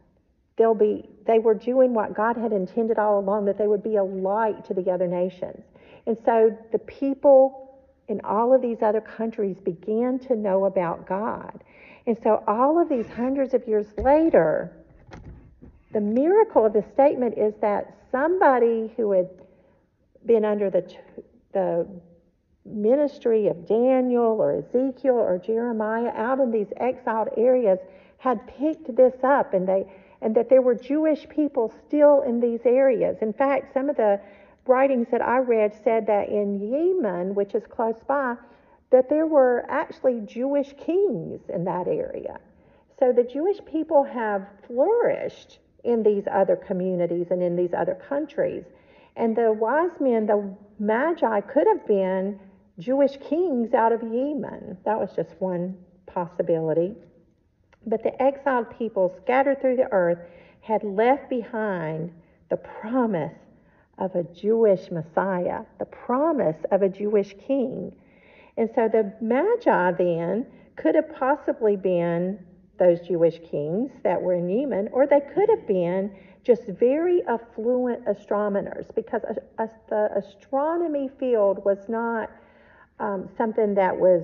they'll 0.59 0.75
be 0.75 1.09
they 1.27 1.39
were 1.39 1.55
doing 1.55 1.95
what 1.95 2.13
God 2.13 2.37
had 2.37 2.53
intended 2.53 2.99
all 2.99 3.19
along, 3.21 3.47
that 3.47 3.57
they 3.57 3.67
would 3.69 3.83
be 3.83 3.97
a 3.97 4.05
light 4.05 4.67
to 4.67 4.75
the 4.75 4.91
other 4.91 5.07
nations. 5.07 5.65
And 6.07 6.19
so 6.27 6.57
the 6.73 6.79
people 6.79 7.66
in 8.09 8.21
all 8.23 8.55
of 8.55 8.63
these 8.63 8.83
other 8.83 9.01
countries 9.01 9.57
began 9.65 10.19
to 10.21 10.37
know 10.37 10.65
about 10.67 11.07
God. 11.07 11.63
And 12.07 12.17
so 12.23 12.43
all 12.47 12.81
of 12.81 12.89
these 12.89 13.07
hundreds 13.09 13.53
of 13.53 13.67
years 13.67 13.87
later, 13.99 14.73
the 15.93 16.01
miracle 16.01 16.67
of 16.67 16.73
the 16.73 16.85
statement 16.95 17.37
is 17.37 17.55
that 17.61 17.97
somebody 18.13 18.93
who 18.97 19.13
had 19.13 19.29
been 20.25 20.45
under 20.45 20.71
the, 20.71 20.95
the 21.53 21.87
ministry 22.65 23.49
of 23.49 23.67
Daniel 23.67 24.41
or 24.41 24.59
Ezekiel 24.59 25.15
or 25.15 25.39
Jeremiah 25.39 26.13
out 26.15 26.39
in 26.41 26.51
these 26.51 26.73
exiled 26.77 27.29
areas 27.37 27.79
had 28.19 28.47
picked 28.47 28.95
this 28.97 29.15
up 29.23 29.55
and 29.55 29.67
they 29.69 29.87
and 30.23 30.35
that 30.35 30.49
there 30.49 30.63
were 30.63 30.75
Jewish 30.75 31.29
people 31.29 31.73
still 31.87 32.23
in 32.23 32.41
these 32.41 32.61
areas. 32.65 33.19
In 33.21 33.33
fact, 33.33 33.75
some 33.75 33.91
of 33.91 33.97
the 33.97 34.19
writings 34.69 35.09
that 35.11 35.23
I 35.23 35.39
read 35.39 35.75
said 35.85 36.07
that 36.07 36.29
in 36.29 36.61
Yemen, 36.61 37.35
which 37.35 37.55
is 37.55 37.65
close 37.67 38.01
by, 38.07 38.37
that 38.91 39.09
there 39.09 39.27
were 39.27 39.65
actually 39.69 40.21
Jewish 40.21 40.75
kings 40.79 41.41
in 41.49 41.65
that 41.65 41.89
area. 41.89 42.39
So 42.99 43.13
the 43.13 43.25
Jewish 43.25 43.59
people 43.67 44.05
have 44.05 44.47
flourished 44.67 45.59
in 45.85 46.03
these 46.03 46.25
other 46.31 46.57
communities 46.57 47.27
and 47.31 47.43
in 47.43 47.57
these 47.57 47.75
other 47.75 47.95
countries. 47.95 48.65
And 49.17 49.37
the 49.37 49.53
wise 49.53 49.99
men, 50.01 50.27
the 50.27 50.55
Magi, 50.79 51.41
could 51.43 51.67
have 51.67 51.87
been 51.87 52.39
Jewish 52.79 53.17
kings 53.29 53.73
out 53.75 53.93
of 53.93 54.03
Yemen. 54.03 54.77
That 54.85 54.99
was 54.99 55.11
just 55.15 55.31
one 55.39 55.77
possibility. 56.07 56.95
But 57.87 58.03
the 58.03 58.21
exiled 58.23 58.77
people 58.79 59.15
scattered 59.23 59.61
through 59.61 59.77
the 59.77 59.93
earth 59.93 60.19
had 60.61 60.83
left 60.83 61.31
behind 61.31 62.13
the 62.51 62.57
promise 62.57 63.33
of 63.99 64.15
a 64.15 64.23
Jewish 64.25 64.91
Messiah, 64.91 65.63
the 65.79 65.87
promise 65.87 66.57
of 66.71 66.83
a 66.83 66.89
Jewish 66.89 67.35
king. 67.47 67.93
And 68.57 68.69
so 68.75 68.89
the 68.89 69.13
Magi 69.21 69.93
then 69.93 70.47
could 70.77 70.95
have 70.95 71.15
possibly 71.15 71.77
been 71.77 72.39
those 72.79 73.01
Jewish 73.01 73.39
kings 73.51 73.91
that 74.03 74.21
were 74.21 74.35
in 74.35 74.49
Yemen, 74.49 74.89
or 74.93 75.07
they 75.07 75.21
could 75.21 75.49
have 75.49 75.67
been 75.67 76.15
just 76.45 76.63
very 76.65 77.23
affluent 77.27 78.07
astronomers 78.07 78.87
because 78.95 79.23
the 79.89 80.11
astronomy 80.17 81.11
field 81.19 81.65
was 81.65 81.79
not 81.89 82.31
um, 83.01 83.29
something 83.37 83.75
that 83.75 83.97
was 83.97 84.23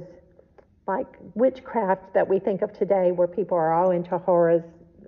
like 0.87 1.07
witchcraft 1.35 2.12
that 2.14 2.29
we 2.29 2.38
think 2.38 2.62
of 2.62 2.73
today, 2.73 3.12
where 3.12 3.29
people 3.29 3.57
are 3.57 3.73
all 3.73 3.90
into 3.90 4.18
horrors, 4.18 4.62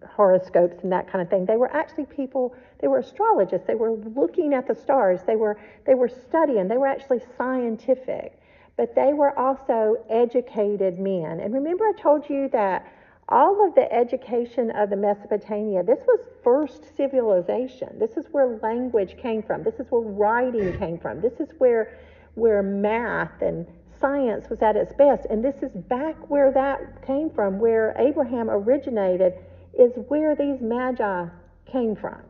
horoscopes 0.07 0.83
and 0.83 0.93
that 0.93 1.11
kind 1.11 1.23
of 1.23 1.29
thing. 1.29 1.47
They 1.47 1.57
were 1.57 1.73
actually 1.73 2.07
people. 2.07 2.55
They 2.81 2.89
were 2.89 2.99
astrologists. 2.99 3.67
They 3.67 3.75
were 3.75 3.93
looking 3.93 4.55
at 4.55 4.67
the 4.67 4.75
stars. 4.75 5.21
They 5.27 5.37
were 5.37 5.59
they 5.87 5.95
were 5.95 6.09
studying. 6.09 6.69
They 6.69 6.77
were 6.77 6.87
actually 6.87 7.21
scientific, 7.37 8.41
but 8.77 8.95
they 8.95 9.13
were 9.13 9.39
also 9.39 10.05
educated 10.09 10.99
men. 10.99 11.41
And 11.41 11.55
remember, 11.55 11.85
I 11.85 11.93
told 12.01 12.29
you 12.29 12.49
that 12.53 12.93
all 13.29 13.67
of 13.67 13.75
the 13.75 13.91
education 13.93 14.71
of 14.73 14.91
the 14.91 14.97
Mesopotamia, 14.97 15.83
this 15.83 16.01
was 16.07 16.21
first 16.43 16.95
civilization. 16.97 17.99
This 17.99 18.17
is 18.17 18.27
where 18.33 18.59
language 18.63 19.17
came 19.17 19.43
from. 19.43 19.63
This 19.63 19.81
is 19.81 19.87
where 19.91 20.03
writing 20.03 20.79
came 20.79 20.99
from. 20.99 21.21
This 21.21 21.41
is 21.41 21.49
where 21.59 21.99
where 22.35 22.63
math 22.63 23.41
and 23.41 23.67
science 24.01 24.51
was 24.51 24.61
at 24.61 24.77
its 24.77 24.93
best. 24.93 25.27
And 25.31 25.43
this 25.43 25.63
is 25.63 25.71
back 25.73 26.17
where 26.29 26.51
that 26.53 27.07
came 27.07 27.31
from, 27.31 27.59
where 27.59 27.95
Abraham 27.99 28.51
originated, 28.51 29.35
is 29.79 29.93
where 30.09 30.35
these 30.35 30.61
magi 30.61 31.27
came 31.71 31.97
from. 31.97 32.23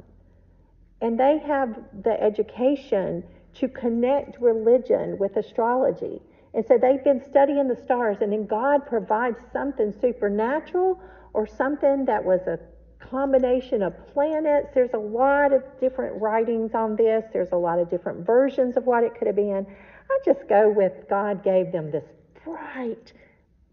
And 1.00 1.18
they 1.18 1.38
have 1.38 1.76
the 2.02 2.20
education 2.22 3.24
to 3.54 3.68
connect 3.68 4.40
religion 4.40 5.18
with 5.18 5.36
astrology. 5.36 6.20
And 6.54 6.64
so 6.66 6.78
they've 6.78 7.02
been 7.02 7.22
studying 7.28 7.68
the 7.68 7.76
stars, 7.76 8.18
and 8.20 8.32
then 8.32 8.46
God 8.46 8.86
provides 8.86 9.38
something 9.52 9.92
supernatural 10.00 11.00
or 11.32 11.46
something 11.46 12.04
that 12.06 12.24
was 12.24 12.40
a 12.46 12.58
combination 13.00 13.82
of 13.82 13.92
planets. 14.12 14.68
There's 14.72 14.94
a 14.94 14.98
lot 14.98 15.52
of 15.52 15.62
different 15.80 16.20
writings 16.20 16.74
on 16.74 16.96
this, 16.96 17.24
there's 17.32 17.52
a 17.52 17.56
lot 17.56 17.78
of 17.78 17.90
different 17.90 18.24
versions 18.24 18.76
of 18.76 18.84
what 18.84 19.04
it 19.04 19.14
could 19.16 19.26
have 19.26 19.36
been. 19.36 19.66
I 20.10 20.18
just 20.24 20.48
go 20.48 20.70
with 20.70 20.92
God 21.08 21.42
gave 21.42 21.72
them 21.72 21.90
this 21.90 22.04
bright, 22.44 23.12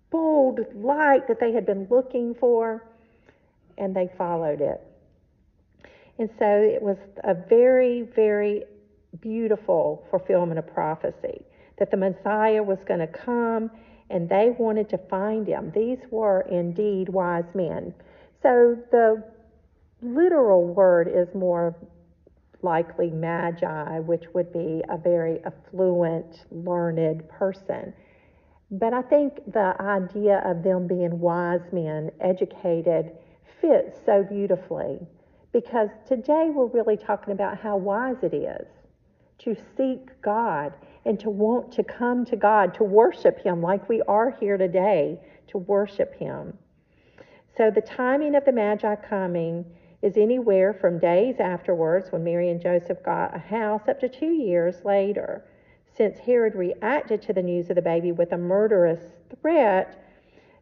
bold 0.09 0.59
light 0.73 1.27
that 1.27 1.39
they 1.39 1.51
had 1.51 1.65
been 1.65 1.87
looking 1.89 2.33
for, 2.35 2.83
and 3.81 3.95
they 3.95 4.09
followed 4.17 4.61
it. 4.61 4.79
And 6.19 6.29
so 6.37 6.45
it 6.45 6.81
was 6.81 6.97
a 7.23 7.33
very, 7.33 8.03
very 8.15 8.63
beautiful 9.19 10.05
fulfillment 10.09 10.59
of 10.59 10.67
prophecy 10.67 11.43
that 11.79 11.89
the 11.89 11.97
Messiah 11.97 12.61
was 12.61 12.77
going 12.85 12.99
to 12.99 13.07
come 13.07 13.71
and 14.11 14.29
they 14.29 14.55
wanted 14.57 14.87
to 14.89 14.97
find 15.09 15.47
him. 15.47 15.71
These 15.73 15.97
were 16.11 16.41
indeed 16.41 17.09
wise 17.09 17.45
men. 17.55 17.93
So 18.43 18.77
the 18.91 19.23
literal 20.01 20.65
word 20.65 21.07
is 21.07 21.27
more 21.33 21.75
likely 22.61 23.09
magi, 23.09 23.99
which 23.99 24.25
would 24.35 24.53
be 24.53 24.83
a 24.89 24.97
very 24.97 25.39
affluent, 25.43 26.45
learned 26.51 27.27
person. 27.29 27.93
But 28.69 28.93
I 28.93 29.01
think 29.01 29.51
the 29.51 29.75
idea 29.79 30.43
of 30.45 30.63
them 30.63 30.87
being 30.87 31.19
wise 31.19 31.61
men, 31.71 32.11
educated, 32.19 33.11
fits 33.61 33.99
so 34.05 34.23
beautifully 34.23 34.99
because 35.53 35.89
today 36.07 36.49
we're 36.49 36.65
really 36.65 36.97
talking 36.97 37.33
about 37.33 37.57
how 37.57 37.77
wise 37.77 38.17
it 38.23 38.33
is 38.33 38.67
to 39.39 39.55
seek 39.77 40.21
God 40.21 40.73
and 41.05 41.19
to 41.19 41.29
want 41.29 41.71
to 41.73 41.83
come 41.83 42.25
to 42.25 42.35
God, 42.35 42.73
to 42.75 42.83
worship 42.83 43.39
Him 43.39 43.61
like 43.61 43.87
we 43.89 44.01
are 44.03 44.31
here 44.39 44.57
today, 44.57 45.19
to 45.47 45.57
worship 45.57 46.13
Him. 46.15 46.57
So 47.57 47.71
the 47.71 47.81
timing 47.81 48.35
of 48.35 48.45
the 48.45 48.51
Magi 48.51 48.95
coming 48.95 49.65
is 50.01 50.17
anywhere 50.17 50.73
from 50.73 50.99
days 50.99 51.35
afterwards, 51.39 52.11
when 52.11 52.23
Mary 52.23 52.49
and 52.49 52.61
Joseph 52.61 53.03
got 53.03 53.35
a 53.35 53.39
house, 53.39 53.81
up 53.87 53.99
to 53.99 54.09
two 54.09 54.31
years 54.31 54.83
later. 54.85 55.45
Since 55.95 56.19
Herod 56.19 56.55
reacted 56.55 57.21
to 57.23 57.33
the 57.33 57.41
news 57.43 57.69
of 57.69 57.75
the 57.75 57.81
baby 57.81 58.11
with 58.11 58.31
a 58.31 58.37
murderous 58.37 59.01
threat, 59.41 60.00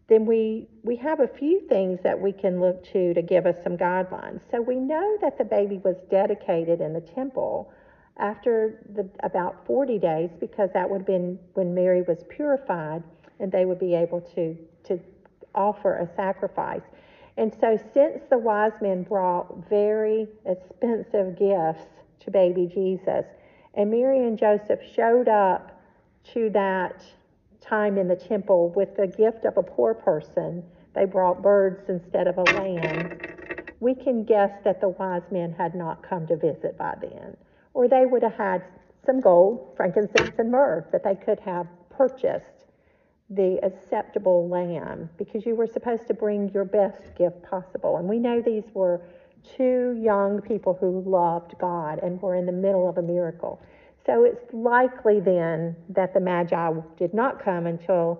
then 0.09 0.25
we, 0.25 0.67
we 0.83 0.95
have 0.95 1.19
a 1.19 1.27
few 1.27 1.61
things 1.69 1.99
that 2.03 2.19
we 2.19 2.31
can 2.31 2.59
look 2.59 2.83
to 2.91 3.13
to 3.13 3.21
give 3.21 3.45
us 3.45 3.55
some 3.63 3.77
guidelines. 3.77 4.41
So 4.51 4.59
we 4.59 4.75
know 4.75 5.17
that 5.21 5.37
the 5.37 5.45
baby 5.45 5.79
was 5.83 5.95
dedicated 6.09 6.81
in 6.81 6.93
the 6.93 7.01
temple 7.01 7.71
after 8.17 8.83
the, 8.95 9.07
about 9.23 9.65
40 9.67 9.99
days 9.99 10.31
because 10.39 10.69
that 10.73 10.89
would 10.89 11.01
have 11.01 11.07
been 11.07 11.39
when 11.53 11.73
Mary 11.73 12.01
was 12.01 12.23
purified 12.27 13.03
and 13.39 13.51
they 13.51 13.65
would 13.65 13.79
be 13.79 13.93
able 13.93 14.19
to, 14.35 14.57
to 14.85 14.99
offer 15.53 15.97
a 15.97 16.15
sacrifice. 16.15 16.81
And 17.37 17.55
so, 17.61 17.79
since 17.93 18.23
the 18.29 18.37
wise 18.37 18.73
men 18.81 19.03
brought 19.03 19.69
very 19.69 20.27
expensive 20.45 21.37
gifts 21.37 21.87
to 22.21 22.31
baby 22.31 22.65
Jesus, 22.65 23.25
and 23.75 23.89
Mary 23.89 24.25
and 24.25 24.37
Joseph 24.37 24.81
showed 24.93 25.29
up 25.29 25.81
to 26.33 26.49
that 26.49 27.01
time 27.61 27.97
in 27.97 28.07
the 28.07 28.15
temple 28.15 28.69
with 28.75 28.95
the 28.97 29.07
gift 29.07 29.45
of 29.45 29.57
a 29.57 29.63
poor 29.63 29.93
person, 29.93 30.63
they 30.95 31.05
brought 31.05 31.41
birds 31.43 31.89
instead 31.89 32.27
of 32.27 32.37
a 32.37 32.43
lamb. 32.45 33.11
we 33.79 33.95
can 33.95 34.23
guess 34.25 34.51
that 34.63 34.81
the 34.81 34.89
wise 34.89 35.23
men 35.31 35.53
had 35.53 35.75
not 35.75 36.03
come 36.03 36.27
to 36.27 36.35
visit 36.37 36.77
by 36.77 36.95
then, 37.01 37.37
or 37.73 37.87
they 37.87 38.05
would 38.05 38.23
have 38.23 38.35
had 38.35 38.63
some 39.05 39.21
gold, 39.21 39.73
frankincense, 39.77 40.33
and 40.39 40.51
myrrh 40.51 40.87
that 40.91 41.03
they 41.03 41.15
could 41.15 41.39
have 41.41 41.67
purchased 41.89 42.65
the 43.29 43.59
acceptable 43.63 44.49
lamb 44.49 45.09
because 45.17 45.45
you 45.45 45.55
were 45.55 45.67
supposed 45.67 46.07
to 46.07 46.13
bring 46.13 46.49
your 46.49 46.65
best 46.65 47.15
gift 47.17 47.41
possible. 47.43 47.97
And 47.97 48.09
we 48.09 48.19
know 48.19 48.41
these 48.41 48.65
were 48.73 49.01
two 49.57 49.97
young 50.01 50.41
people 50.41 50.75
who 50.79 51.01
loved 51.01 51.55
God 51.59 51.99
and 52.03 52.21
were 52.21 52.35
in 52.35 52.45
the 52.45 52.51
middle 52.51 52.89
of 52.89 52.97
a 52.97 53.01
miracle. 53.03 53.61
So 54.09 54.23
it's 54.23 54.51
likely 54.55 55.19
then 55.19 55.75
that 55.89 56.15
the 56.15 56.19
Magi 56.19 56.71
did 56.97 57.13
not 57.13 57.43
come 57.43 57.67
until 57.67 58.19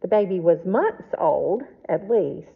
the 0.00 0.08
baby 0.08 0.40
was 0.40 0.64
months 0.64 1.10
old, 1.18 1.64
at 1.90 2.08
least. 2.08 2.48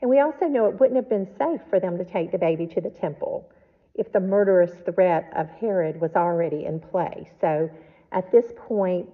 And 0.00 0.08
we 0.08 0.20
also 0.20 0.46
know 0.46 0.66
it 0.66 0.78
wouldn't 0.78 0.94
have 0.94 1.08
been 1.08 1.26
safe 1.36 1.60
for 1.68 1.80
them 1.80 1.98
to 1.98 2.04
take 2.04 2.30
the 2.30 2.38
baby 2.38 2.68
to 2.68 2.80
the 2.80 2.90
temple 2.90 3.50
if 3.96 4.12
the 4.12 4.20
murderous 4.20 4.70
threat 4.94 5.28
of 5.34 5.48
Herod 5.50 6.00
was 6.00 6.12
already 6.14 6.66
in 6.66 6.78
play. 6.78 7.28
So 7.40 7.68
at 8.12 8.30
this 8.30 8.52
point, 8.56 9.08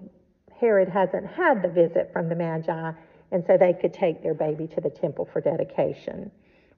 Herod 0.61 0.91
hasn't 0.91 1.27
had 1.27 1.63
the 1.63 1.69
visit 1.69 2.11
from 2.13 2.29
the 2.29 2.37
Magi, 2.37 2.93
and 3.33 3.45
so 3.47 3.57
they 3.57 3.73
could 3.73 3.95
take 3.95 4.23
their 4.23 4.35
baby 4.35 4.67
to 4.75 4.81
the 4.83 4.91
temple 4.91 5.27
for 5.33 5.41
dedication, 5.41 6.31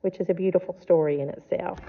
which 0.02 0.20
is 0.20 0.30
a 0.30 0.34
beautiful 0.34 0.76
story 0.80 1.20
in 1.20 1.30
itself. 1.30 1.80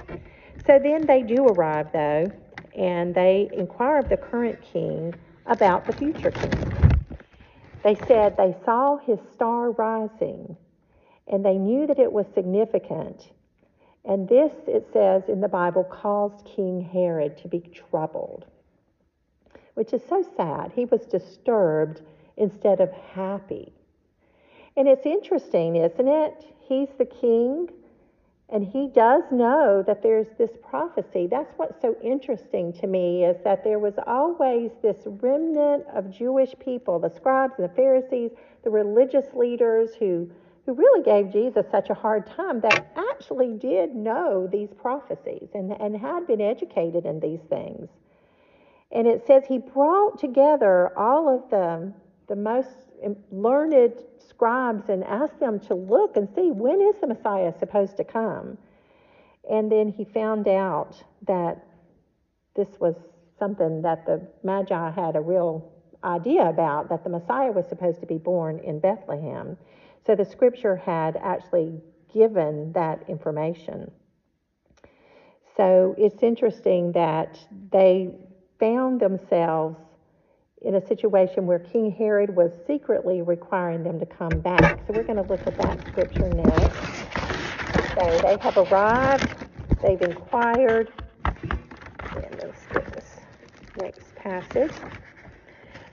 So 0.66 0.80
then 0.80 1.06
they 1.06 1.22
do 1.22 1.46
arrive, 1.46 1.92
though, 1.94 2.32
and 2.80 3.14
they 3.14 3.50
inquired 3.54 4.06
of 4.06 4.10
the 4.10 4.18
current 4.18 4.60
king 4.62 5.14
about 5.46 5.86
the 5.86 5.94
future 5.94 6.32
king. 6.32 6.72
They 7.84 7.96
said 8.08 8.36
they 8.38 8.56
saw 8.66 8.98
his 8.98 9.20
star 9.34 9.72
rising, 9.72 10.58
and 11.28 11.46
they 11.46 11.58
knew 11.58 11.86
that 11.86 12.00
it 12.00 12.12
was 12.12 12.26
significant. 12.34 13.32
And 14.06 14.28
this, 14.28 14.54
it 14.68 14.88
says 14.92 15.24
in 15.28 15.42
the 15.42 15.48
Bible, 15.48 15.84
caused 15.84 16.46
King 16.46 16.82
Herod 16.82 17.38
to 17.40 17.48
be 17.48 17.60
troubled 17.60 18.46
which 19.80 19.94
is 19.94 20.02
so 20.10 20.22
sad. 20.36 20.74
He 20.76 20.84
was 20.84 21.06
disturbed 21.06 22.02
instead 22.36 22.82
of 22.82 22.92
happy. 22.92 23.72
And 24.76 24.90
it's 24.90 25.06
interesting, 25.06 25.78
isn't 25.78 26.08
it? 26.08 26.46
He's 26.68 26.90
the 26.98 27.06
king, 27.06 27.70
and 28.52 28.66
he 28.66 28.88
does 28.88 29.24
know 29.32 29.84
that 29.86 30.02
there's 30.02 30.28
this 30.38 30.52
prophecy. 30.68 31.28
That's 31.28 31.54
what's 31.58 31.80
so 31.82 31.96
interesting 32.04 32.74
to 32.74 32.88
me 32.88 33.24
is 33.24 33.38
that 33.44 33.64
there 33.64 33.80
was 33.80 33.94
always 34.08 34.72
this 34.82 34.98
remnant 35.06 35.86
of 35.94 36.10
Jewish 36.10 36.56
people, 36.60 37.00
the 37.00 37.10
scribes 37.10 37.54
and 37.58 37.70
the 37.70 37.74
Pharisees, 37.74 38.32
the 38.64 38.70
religious 38.70 39.26
leaders 39.34 39.92
who 40.00 40.30
who 40.70 40.76
really 40.76 41.04
gave 41.04 41.32
Jesus 41.32 41.66
such 41.72 41.90
a 41.90 41.96
hard 41.96 42.28
time 42.28 42.62
that 42.62 42.92
actually 42.96 43.54
did 43.54 43.96
know 43.96 44.48
these 44.52 44.70
prophecies 44.80 45.50
and, 45.56 45.72
and 45.82 45.98
had 45.98 46.28
been 46.28 46.42
educated 46.42 47.08
in 47.08 47.20
these 47.20 47.40
things. 47.50 47.90
And 48.92 49.08
it 49.08 49.26
says 49.26 49.46
he 49.48 49.58
brought 49.58 50.20
together 50.20 50.96
all 50.96 51.28
of 51.28 51.50
the, 51.50 51.92
the 52.28 52.36
most 52.36 52.70
learned 53.32 53.94
scribes 54.28 54.90
and 54.90 55.04
asked 55.04 55.40
them 55.40 55.60
to 55.62 55.76
look 55.76 56.18
and 56.18 56.28
see 56.36 56.52
when 56.52 56.82
is 56.82 56.96
the 57.02 57.08
Messiah 57.08 57.54
supposed 57.60 57.98
to 57.98 58.04
come. 58.04 58.58
And 59.50 59.72
then 59.72 59.90
he 59.90 60.06
found 60.06 60.48
out 60.48 61.02
that 61.28 61.64
this 62.56 62.80
was 62.80 62.96
something 63.38 63.82
that 63.82 64.06
the 64.06 64.28
Magi 64.44 64.92
had 64.92 65.16
a 65.16 65.22
real 65.22 65.72
idea 66.04 66.48
about, 66.50 66.90
that 66.90 67.04
the 67.04 67.10
Messiah 67.10 67.52
was 67.52 67.68
supposed 67.68 68.00
to 68.02 68.06
be 68.06 68.18
born 68.18 68.60
in 68.60 68.80
Bethlehem. 68.80 69.58
So 70.06 70.16
the 70.16 70.26
scripture 70.26 70.76
had 70.76 71.18
actually 71.18 71.82
given 72.14 72.72
that 72.74 73.04
information. 73.08 73.92
So 75.58 75.96
it's 75.98 76.24
interesting 76.24 76.94
that 76.94 77.38
they 77.72 78.12
found 78.60 79.00
themselves 79.00 79.78
in 80.62 80.76
a 80.76 80.88
situation 80.88 81.46
where 81.46 81.60
King 81.60 81.92
Herod 81.92 82.36
was 82.36 82.52
secretly 82.68 83.22
requiring 83.22 83.84
them 83.84 84.00
to 84.00 84.06
come 84.06 84.42
back. 84.42 84.80
So 84.86 84.94
we're 84.94 85.04
going 85.04 85.18
to 85.18 85.24
look 85.24 85.48
at 85.48 85.58
that 85.58 85.86
scripture 85.88 86.30
next. 86.30 86.76
So 87.96 88.20
they 88.24 88.38
have 88.42 88.58
arrived, 88.58 89.34
they've 89.82 90.02
inquired, 90.02 90.92
and 92.16 92.38
let's 92.38 92.66
get 92.68 92.94
this 92.94 93.20
next 93.78 94.16
passage. 94.16 94.74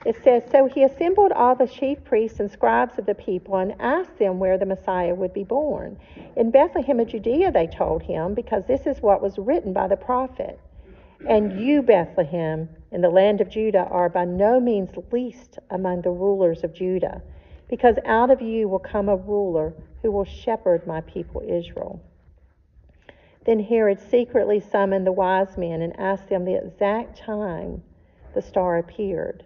It 0.05 0.21
says, 0.23 0.43
So 0.51 0.67
he 0.67 0.83
assembled 0.83 1.31
all 1.33 1.55
the 1.55 1.67
chief 1.67 2.03
priests 2.05 2.39
and 2.39 2.49
scribes 2.51 2.97
of 2.97 3.05
the 3.05 3.15
people 3.15 3.57
and 3.57 3.75
asked 3.79 4.17
them 4.19 4.39
where 4.39 4.57
the 4.57 4.65
Messiah 4.65 5.15
would 5.15 5.33
be 5.33 5.43
born. 5.43 5.97
In 6.35 6.51
Bethlehem 6.51 6.99
of 6.99 7.07
Judea, 7.07 7.51
they 7.51 7.67
told 7.67 8.03
him, 8.03 8.33
because 8.33 8.65
this 8.67 8.87
is 8.87 9.01
what 9.01 9.21
was 9.21 9.37
written 9.37 9.73
by 9.73 9.87
the 9.87 9.97
prophet. 9.97 10.59
And 11.25 11.59
you, 11.59 11.81
Bethlehem, 11.81 12.69
in 12.91 13.01
the 13.01 13.09
land 13.09 13.41
of 13.41 13.49
Judah, 13.49 13.87
are 13.89 14.07
by 14.07 14.23
no 14.23 14.59
means 14.59 14.91
least 15.11 15.57
among 15.69 16.01
the 16.01 16.11
rulers 16.11 16.63
of 16.63 16.73
Judah, 16.73 17.23
because 17.67 17.97
out 18.05 18.29
of 18.29 18.41
you 18.41 18.69
will 18.69 18.79
come 18.79 19.09
a 19.09 19.15
ruler 19.15 19.73
who 20.01 20.11
will 20.11 20.25
shepherd 20.25 20.85
my 20.85 21.01
people 21.01 21.41
Israel. 21.41 21.99
Then 23.45 23.59
Herod 23.61 23.99
secretly 23.99 24.59
summoned 24.59 25.07
the 25.07 25.11
wise 25.11 25.57
men 25.57 25.81
and 25.81 25.99
asked 25.99 26.29
them 26.29 26.45
the 26.45 26.55
exact 26.55 27.17
time 27.17 27.83
the 28.33 28.41
star 28.41 28.77
appeared. 28.77 29.43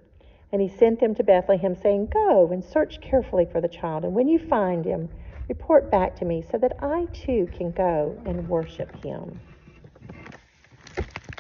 And 0.51 0.61
he 0.61 0.67
sent 0.67 0.99
them 0.99 1.15
to 1.15 1.23
Bethlehem, 1.23 1.75
saying, 1.75 2.07
Go 2.07 2.49
and 2.51 2.63
search 2.63 2.99
carefully 2.99 3.45
for 3.45 3.61
the 3.61 3.69
child, 3.69 4.03
and 4.03 4.13
when 4.13 4.27
you 4.27 4.39
find 4.39 4.83
him, 4.83 5.09
report 5.47 5.89
back 5.89 6.17
to 6.17 6.25
me 6.25 6.41
so 6.51 6.57
that 6.57 6.75
I 6.81 7.05
too 7.13 7.47
can 7.53 7.71
go 7.71 8.21
and 8.25 8.49
worship 8.49 8.93
him 8.97 9.39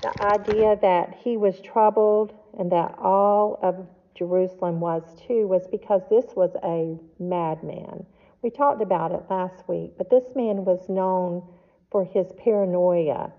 the 0.01 0.23
idea 0.23 0.77
that 0.81 1.15
he 1.23 1.37
was 1.37 1.59
troubled 1.61 2.33
and 2.57 2.71
that 2.71 2.95
all 2.99 3.59
of 3.61 3.87
Jerusalem 4.15 4.79
was 4.79 5.03
too 5.27 5.47
was 5.47 5.67
because 5.71 6.01
this 6.09 6.25
was 6.35 6.51
a 6.63 6.97
madman. 7.21 8.05
We 8.41 8.49
talked 8.49 8.81
about 8.81 9.11
it 9.11 9.23
last 9.29 9.67
week, 9.67 9.91
but 9.97 10.09
this 10.09 10.25
man 10.35 10.65
was 10.65 10.89
known 10.89 11.43
for 11.91 12.03
his 12.05 12.31
paranoia, 12.37 13.31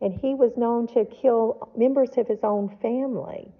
and 0.00 0.12
he 0.12 0.34
was 0.34 0.56
known 0.56 0.86
to 0.88 1.04
kill 1.04 1.70
members 1.76 2.10
of 2.16 2.26
his 2.26 2.40
own 2.42 2.76
family. 2.80 3.52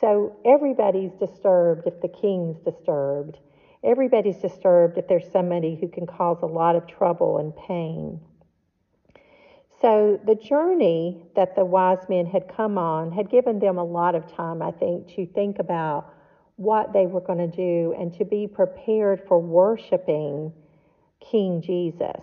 So 0.00 0.36
everybody's 0.44 1.12
disturbed 1.12 1.86
if 1.86 2.00
the 2.02 2.08
king's 2.08 2.58
disturbed. 2.60 3.38
Everybody's 3.82 4.38
disturbed 4.38 4.98
if 4.98 5.08
there's 5.08 5.30
somebody 5.30 5.76
who 5.76 5.88
can 5.88 6.06
cause 6.06 6.38
a 6.42 6.46
lot 6.46 6.76
of 6.76 6.86
trouble 6.86 7.38
and 7.38 7.54
pain. 7.56 8.20
So 9.80 10.20
the 10.24 10.34
journey 10.34 11.26
that 11.36 11.56
the 11.56 11.64
wise 11.64 12.08
men 12.08 12.26
had 12.26 12.48
come 12.48 12.78
on 12.78 13.12
had 13.12 13.30
given 13.30 13.58
them 13.58 13.76
a 13.76 13.84
lot 13.84 14.14
of 14.14 14.26
time, 14.32 14.62
I 14.62 14.70
think, 14.70 15.08
to 15.16 15.26
think 15.26 15.58
about 15.58 16.12
what 16.56 16.92
they 16.92 17.06
were 17.06 17.20
going 17.20 17.50
to 17.50 17.56
do 17.56 17.94
and 17.98 18.12
to 18.14 18.24
be 18.24 18.46
prepared 18.46 19.22
for 19.26 19.38
worshiping 19.38 20.52
King 21.20 21.60
Jesus. 21.60 22.22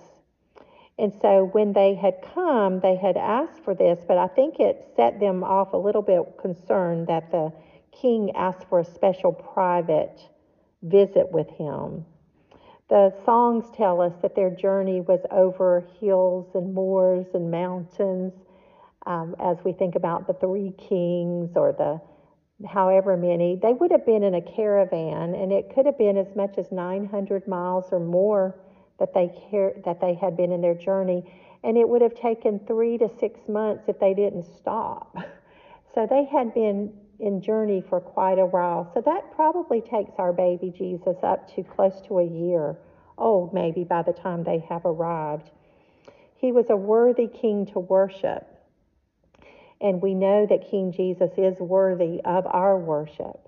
And 0.98 1.14
so 1.22 1.50
when 1.52 1.74
they 1.74 1.96
had 1.96 2.22
come, 2.34 2.80
they 2.80 2.96
had 2.96 3.18
asked 3.18 3.64
for 3.64 3.74
this, 3.74 4.00
but 4.08 4.18
I 4.18 4.28
think 4.28 4.60
it 4.60 4.86
set 4.96 5.20
them 5.20 5.44
off 5.44 5.74
a 5.74 5.78
little 5.78 6.02
bit 6.02 6.22
concerned 6.40 7.08
that 7.08 7.32
the 7.32 7.52
king 7.92 8.32
asked 8.36 8.68
for 8.70 8.80
a 8.80 8.86
special 8.86 9.32
private 9.32 10.22
visit 10.84 11.32
with 11.32 11.50
him. 11.50 12.06
The 12.92 13.14
songs 13.24 13.72
tell 13.74 14.02
us 14.02 14.12
that 14.22 14.36
their 14.36 14.50
journey 14.50 15.00
was 15.00 15.22
over 15.32 15.88
hills 16.02 16.48
and 16.54 16.74
moors 16.74 17.26
and 17.34 17.50
mountains. 17.50 18.34
Um, 19.06 19.34
as 19.40 19.56
we 19.64 19.72
think 19.72 19.96
about 19.96 20.28
the 20.28 20.34
three 20.34 20.74
kings 20.78 21.52
or 21.56 21.72
the 21.72 22.02
however 22.68 23.16
many, 23.16 23.56
they 23.56 23.72
would 23.72 23.92
have 23.92 24.06
been 24.06 24.24
in 24.24 24.36
a 24.36 24.42
caravan, 24.42 25.36
and 25.36 25.54
it 25.54 25.74
could 25.74 25.86
have 25.86 25.98
been 25.98 26.18
as 26.18 26.36
much 26.36 26.58
as 26.58 26.70
900 26.70 27.48
miles 27.48 27.86
or 27.94 28.00
more 28.02 28.60
that 29.00 29.14
they 29.14 29.30
car- 29.50 29.74
that 29.86 30.02
they 30.02 30.14
had 30.14 30.36
been 30.36 30.52
in 30.52 30.60
their 30.60 30.76
journey, 30.76 31.24
and 31.64 31.78
it 31.78 31.88
would 31.88 32.02
have 32.02 32.14
taken 32.14 32.60
three 32.60 32.98
to 32.98 33.08
six 33.08 33.48
months 33.48 33.88
if 33.88 34.00
they 34.00 34.14
didn't 34.14 34.44
stop. 34.44 35.16
So 35.94 36.08
they 36.08 36.24
had 36.24 36.54
been 36.54 36.94
in 37.22 37.42
journey 37.42 37.84
for 37.88 38.02
quite 38.02 38.40
a 38.40 38.46
while. 38.46 38.92
So 38.94 39.02
that 39.02 39.34
probably 39.36 39.82
takes 39.82 40.12
our 40.18 40.34
baby 40.34 40.74
Jesus 40.76 41.18
up 41.24 41.54
to 41.56 41.64
close 41.64 42.02
to 42.08 42.20
a 42.20 42.26
year 42.26 42.76
old, 43.18 43.54
maybe, 43.54 43.84
by 43.84 44.02
the 44.02 44.14
time 44.14 44.44
they 44.44 44.60
have 44.68 44.86
arrived. 44.86 45.52
He 46.36 46.52
was 46.52 46.66
a 46.70 46.76
worthy 46.76 47.28
king 47.28 47.68
to 47.68 47.80
worship. 47.80 48.48
And 49.80 50.02
we 50.02 50.14
know 50.14 50.46
that 50.48 50.70
King 50.70 50.92
Jesus 50.92 51.32
is 51.38 51.60
worthy 51.60 52.22
of 52.26 52.46
our 52.48 52.78
worship. 52.78 53.48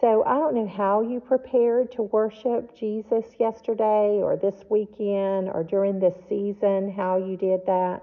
So 0.00 0.22
I 0.24 0.34
don't 0.34 0.54
know 0.54 0.68
how 0.68 1.00
you 1.02 1.20
prepared 1.20 1.90
to 1.92 2.02
worship 2.02 2.76
Jesus 2.76 3.24
yesterday 3.38 4.20
or 4.22 4.36
this 4.36 4.54
weekend 4.70 5.48
or 5.48 5.64
during 5.64 5.98
this 5.98 6.14
season, 6.28 6.92
how 6.92 7.16
you 7.16 7.36
did 7.36 7.66
that. 7.66 8.02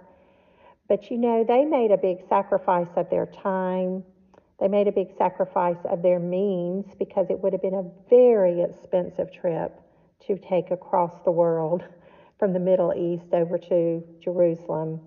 But 0.89 1.09
you 1.09 1.17
know, 1.17 1.43
they 1.47 1.63
made 1.65 1.91
a 1.91 1.97
big 1.97 2.27
sacrifice 2.27 2.89
of 2.95 3.09
their 3.09 3.27
time 3.27 4.03
they 4.59 4.67
made 4.67 4.87
a 4.87 4.91
big 4.91 5.09
sacrifice 5.17 5.77
of 5.85 6.01
their 6.01 6.19
means 6.19 6.85
because 6.97 7.27
it 7.29 7.39
would 7.39 7.53
have 7.53 7.61
been 7.61 7.73
a 7.73 7.91
very 8.09 8.61
expensive 8.61 9.31
trip 9.33 9.79
to 10.27 10.37
take 10.37 10.71
across 10.71 11.13
the 11.23 11.31
world 11.31 11.83
from 12.39 12.53
the 12.53 12.59
Middle 12.59 12.93
East 12.93 13.33
over 13.33 13.57
to 13.57 14.03
Jerusalem. 14.21 15.01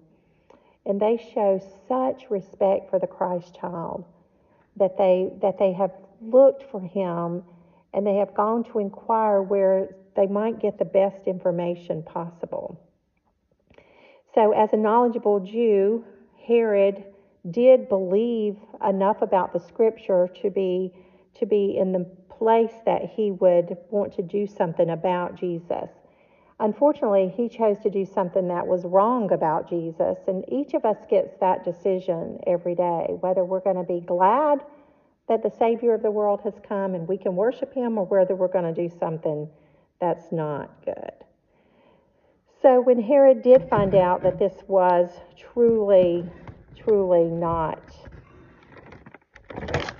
And 0.86 1.00
they 1.00 1.16
show 1.34 1.60
such 1.86 2.30
respect 2.30 2.90
for 2.90 2.98
the 2.98 3.06
Christ 3.06 3.56
child 3.58 4.04
that 4.76 4.96
they, 4.96 5.30
that 5.42 5.58
they 5.58 5.72
have 5.72 5.92
looked 6.20 6.70
for 6.70 6.80
him 6.80 7.42
and 7.92 8.06
they 8.06 8.16
have 8.16 8.34
gone 8.34 8.64
to 8.64 8.78
inquire 8.78 9.42
where 9.42 9.96
they 10.14 10.26
might 10.26 10.60
get 10.60 10.78
the 10.78 10.84
best 10.84 11.26
information 11.26 12.02
possible. 12.02 12.80
So, 14.34 14.52
as 14.52 14.72
a 14.72 14.76
knowledgeable 14.76 15.40
Jew, 15.40 16.04
Herod 16.46 17.04
did 17.50 17.88
believe 17.88 18.56
enough 18.86 19.22
about 19.22 19.52
the 19.52 19.60
scripture 19.60 20.28
to 20.42 20.50
be 20.50 20.92
to 21.34 21.46
be 21.46 21.76
in 21.78 21.92
the 21.92 22.04
place 22.30 22.72
that 22.84 23.02
he 23.14 23.30
would 23.30 23.76
want 23.90 24.12
to 24.14 24.22
do 24.22 24.46
something 24.46 24.90
about 24.90 25.36
Jesus. 25.36 25.90
Unfortunately, 26.60 27.32
he 27.36 27.48
chose 27.48 27.78
to 27.80 27.90
do 27.90 28.04
something 28.04 28.48
that 28.48 28.66
was 28.66 28.84
wrong 28.84 29.30
about 29.32 29.68
Jesus, 29.68 30.18
and 30.26 30.44
each 30.48 30.74
of 30.74 30.84
us 30.84 30.96
gets 31.08 31.36
that 31.40 31.64
decision 31.64 32.40
every 32.46 32.74
day 32.74 33.06
whether 33.20 33.44
we're 33.44 33.60
going 33.60 33.76
to 33.76 33.84
be 33.84 34.00
glad 34.00 34.64
that 35.28 35.42
the 35.42 35.50
Savior 35.58 35.94
of 35.94 36.02
the 36.02 36.10
world 36.10 36.40
has 36.42 36.54
come 36.66 36.94
and 36.94 37.06
we 37.06 37.16
can 37.18 37.36
worship 37.36 37.72
him, 37.72 37.98
or 37.98 38.06
whether 38.06 38.34
we're 38.34 38.48
going 38.48 38.74
to 38.74 38.88
do 38.88 38.92
something 38.98 39.48
that's 40.00 40.32
not 40.32 40.84
good. 40.84 41.12
So, 42.60 42.80
when 42.80 43.00
Herod 43.00 43.42
did 43.42 43.68
find 43.68 43.94
out 43.94 44.22
that 44.24 44.40
this 44.40 44.54
was 44.66 45.10
truly, 45.36 46.28
truly 46.88 47.24
not 47.28 47.92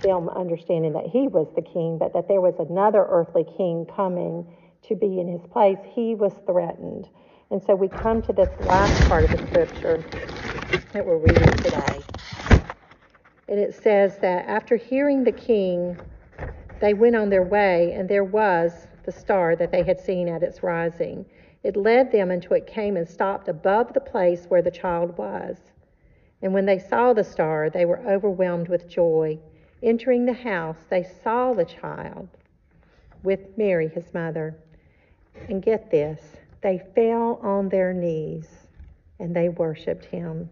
them 0.01 0.29
understanding 0.29 0.93
that 0.93 1.05
he 1.05 1.27
was 1.27 1.47
the 1.55 1.61
king, 1.61 1.97
but 1.99 2.13
that 2.13 2.27
there 2.27 2.41
was 2.41 2.55
another 2.59 3.05
earthly 3.09 3.45
king 3.57 3.85
coming 3.85 4.47
to 4.83 4.95
be 4.95 5.19
in 5.19 5.27
his 5.27 5.45
place, 5.51 5.77
he 5.93 6.15
was 6.15 6.33
threatened. 6.47 7.07
And 7.51 7.61
so 7.61 7.75
we 7.75 7.89
come 7.89 8.21
to 8.23 8.33
this 8.33 8.49
last 8.59 9.03
part 9.07 9.25
of 9.25 9.31
the 9.31 9.37
scripture 9.37 10.05
that 10.93 11.05
we're 11.05 11.17
reading 11.17 11.55
today. 11.55 12.05
And 13.47 13.59
it 13.59 13.75
says 13.75 14.17
that 14.19 14.47
after 14.47 14.77
hearing 14.77 15.23
the 15.23 15.31
king, 15.33 15.99
they 16.79 16.93
went 16.93 17.15
on 17.15 17.29
their 17.29 17.43
way, 17.43 17.93
and 17.93 18.09
there 18.09 18.23
was 18.23 18.87
the 19.05 19.11
star 19.11 19.55
that 19.57 19.71
they 19.71 19.83
had 19.83 19.99
seen 19.99 20.29
at 20.29 20.43
its 20.43 20.63
rising. 20.63 21.25
It 21.63 21.75
led 21.75 22.11
them 22.11 22.31
until 22.31 22.53
it 22.53 22.67
came 22.67 22.95
and 22.97 23.07
stopped 23.07 23.49
above 23.49 23.93
the 23.93 23.99
place 23.99 24.45
where 24.47 24.61
the 24.61 24.71
child 24.71 25.17
was. 25.17 25.57
And 26.41 26.53
when 26.53 26.65
they 26.65 26.79
saw 26.79 27.13
the 27.13 27.23
star, 27.23 27.69
they 27.69 27.85
were 27.85 27.99
overwhelmed 27.99 28.69
with 28.69 28.89
joy. 28.89 29.39
Entering 29.81 30.25
the 30.25 30.33
house, 30.33 30.77
they 30.89 31.03
saw 31.23 31.53
the 31.53 31.65
child 31.65 32.29
with 33.23 33.57
Mary, 33.57 33.87
his 33.87 34.13
mother. 34.13 34.55
And 35.47 35.61
get 35.61 35.91
this, 35.91 36.21
they 36.61 36.81
fell 36.95 37.39
on 37.41 37.69
their 37.69 37.93
knees 37.93 38.47
and 39.19 39.35
they 39.35 39.49
worshiped 39.49 40.05
him. 40.05 40.49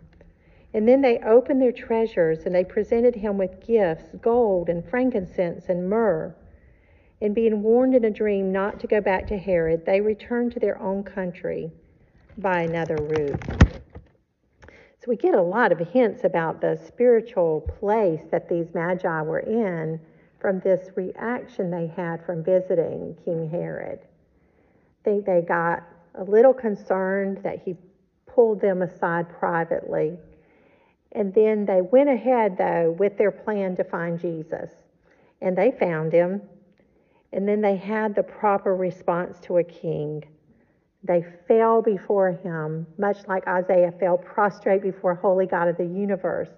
And 0.73 0.87
then 0.87 1.01
they 1.01 1.19
opened 1.19 1.61
their 1.61 1.71
treasures 1.71 2.39
and 2.45 2.53
they 2.53 2.63
presented 2.63 3.15
him 3.15 3.37
with 3.37 3.65
gifts 3.65 4.09
gold 4.21 4.69
and 4.69 4.87
frankincense 4.87 5.65
and 5.69 5.89
myrrh. 5.89 6.35
And 7.21 7.33
being 7.33 7.63
warned 7.63 7.95
in 7.95 8.05
a 8.05 8.11
dream 8.11 8.51
not 8.51 8.79
to 8.81 8.87
go 8.87 9.01
back 9.01 9.27
to 9.27 9.37
Herod, 9.37 9.85
they 9.85 10.01
returned 10.01 10.51
to 10.53 10.59
their 10.59 10.79
own 10.79 11.03
country 11.03 11.71
by 12.37 12.61
another 12.61 12.97
route. 12.97 13.41
We 15.07 15.15
get 15.15 15.35
a 15.35 15.41
lot 15.41 15.71
of 15.71 15.79
hints 15.79 16.25
about 16.25 16.59
the 16.59 16.77
spiritual 16.85 17.61
place 17.79 18.19
that 18.29 18.49
these 18.49 18.67
magi 18.73 19.21
were 19.21 19.39
in 19.39 20.01
from 20.41 20.59
this 20.59 20.89
reaction 20.97 21.71
they 21.71 21.87
had 21.87 22.25
from 22.25 22.43
visiting 22.43 23.15
King 23.23 23.49
Herod. 23.49 23.99
I 24.01 25.03
think 25.05 25.25
they 25.25 25.41
got 25.47 25.83
a 26.15 26.25
little 26.25 26.53
concerned 26.53 27.37
that 27.43 27.61
he 27.63 27.77
pulled 28.25 28.59
them 28.59 28.81
aside 28.81 29.29
privately. 29.29 30.17
And 31.13 31.33
then 31.33 31.65
they 31.65 31.81
went 31.81 32.09
ahead, 32.09 32.57
though, 32.57 32.93
with 32.99 33.17
their 33.17 33.31
plan 33.31 33.77
to 33.77 33.85
find 33.85 34.19
Jesus. 34.19 34.71
And 35.41 35.57
they 35.57 35.71
found 35.71 36.11
him. 36.11 36.41
And 37.31 37.47
then 37.47 37.61
they 37.61 37.77
had 37.77 38.13
the 38.13 38.23
proper 38.23 38.75
response 38.75 39.39
to 39.43 39.59
a 39.59 39.63
king. 39.63 40.25
They 41.07 41.25
fell 41.47 41.81
before 41.81 42.31
him, 42.31 42.85
much 42.97 43.25
like 43.27 43.47
Isaiah 43.47 43.93
fell 43.99 44.17
prostrate 44.17 44.81
before 44.81 45.15
holy 45.15 45.45
God 45.45 45.69
of 45.69 45.77
the 45.77 45.85
universe. 45.85 46.49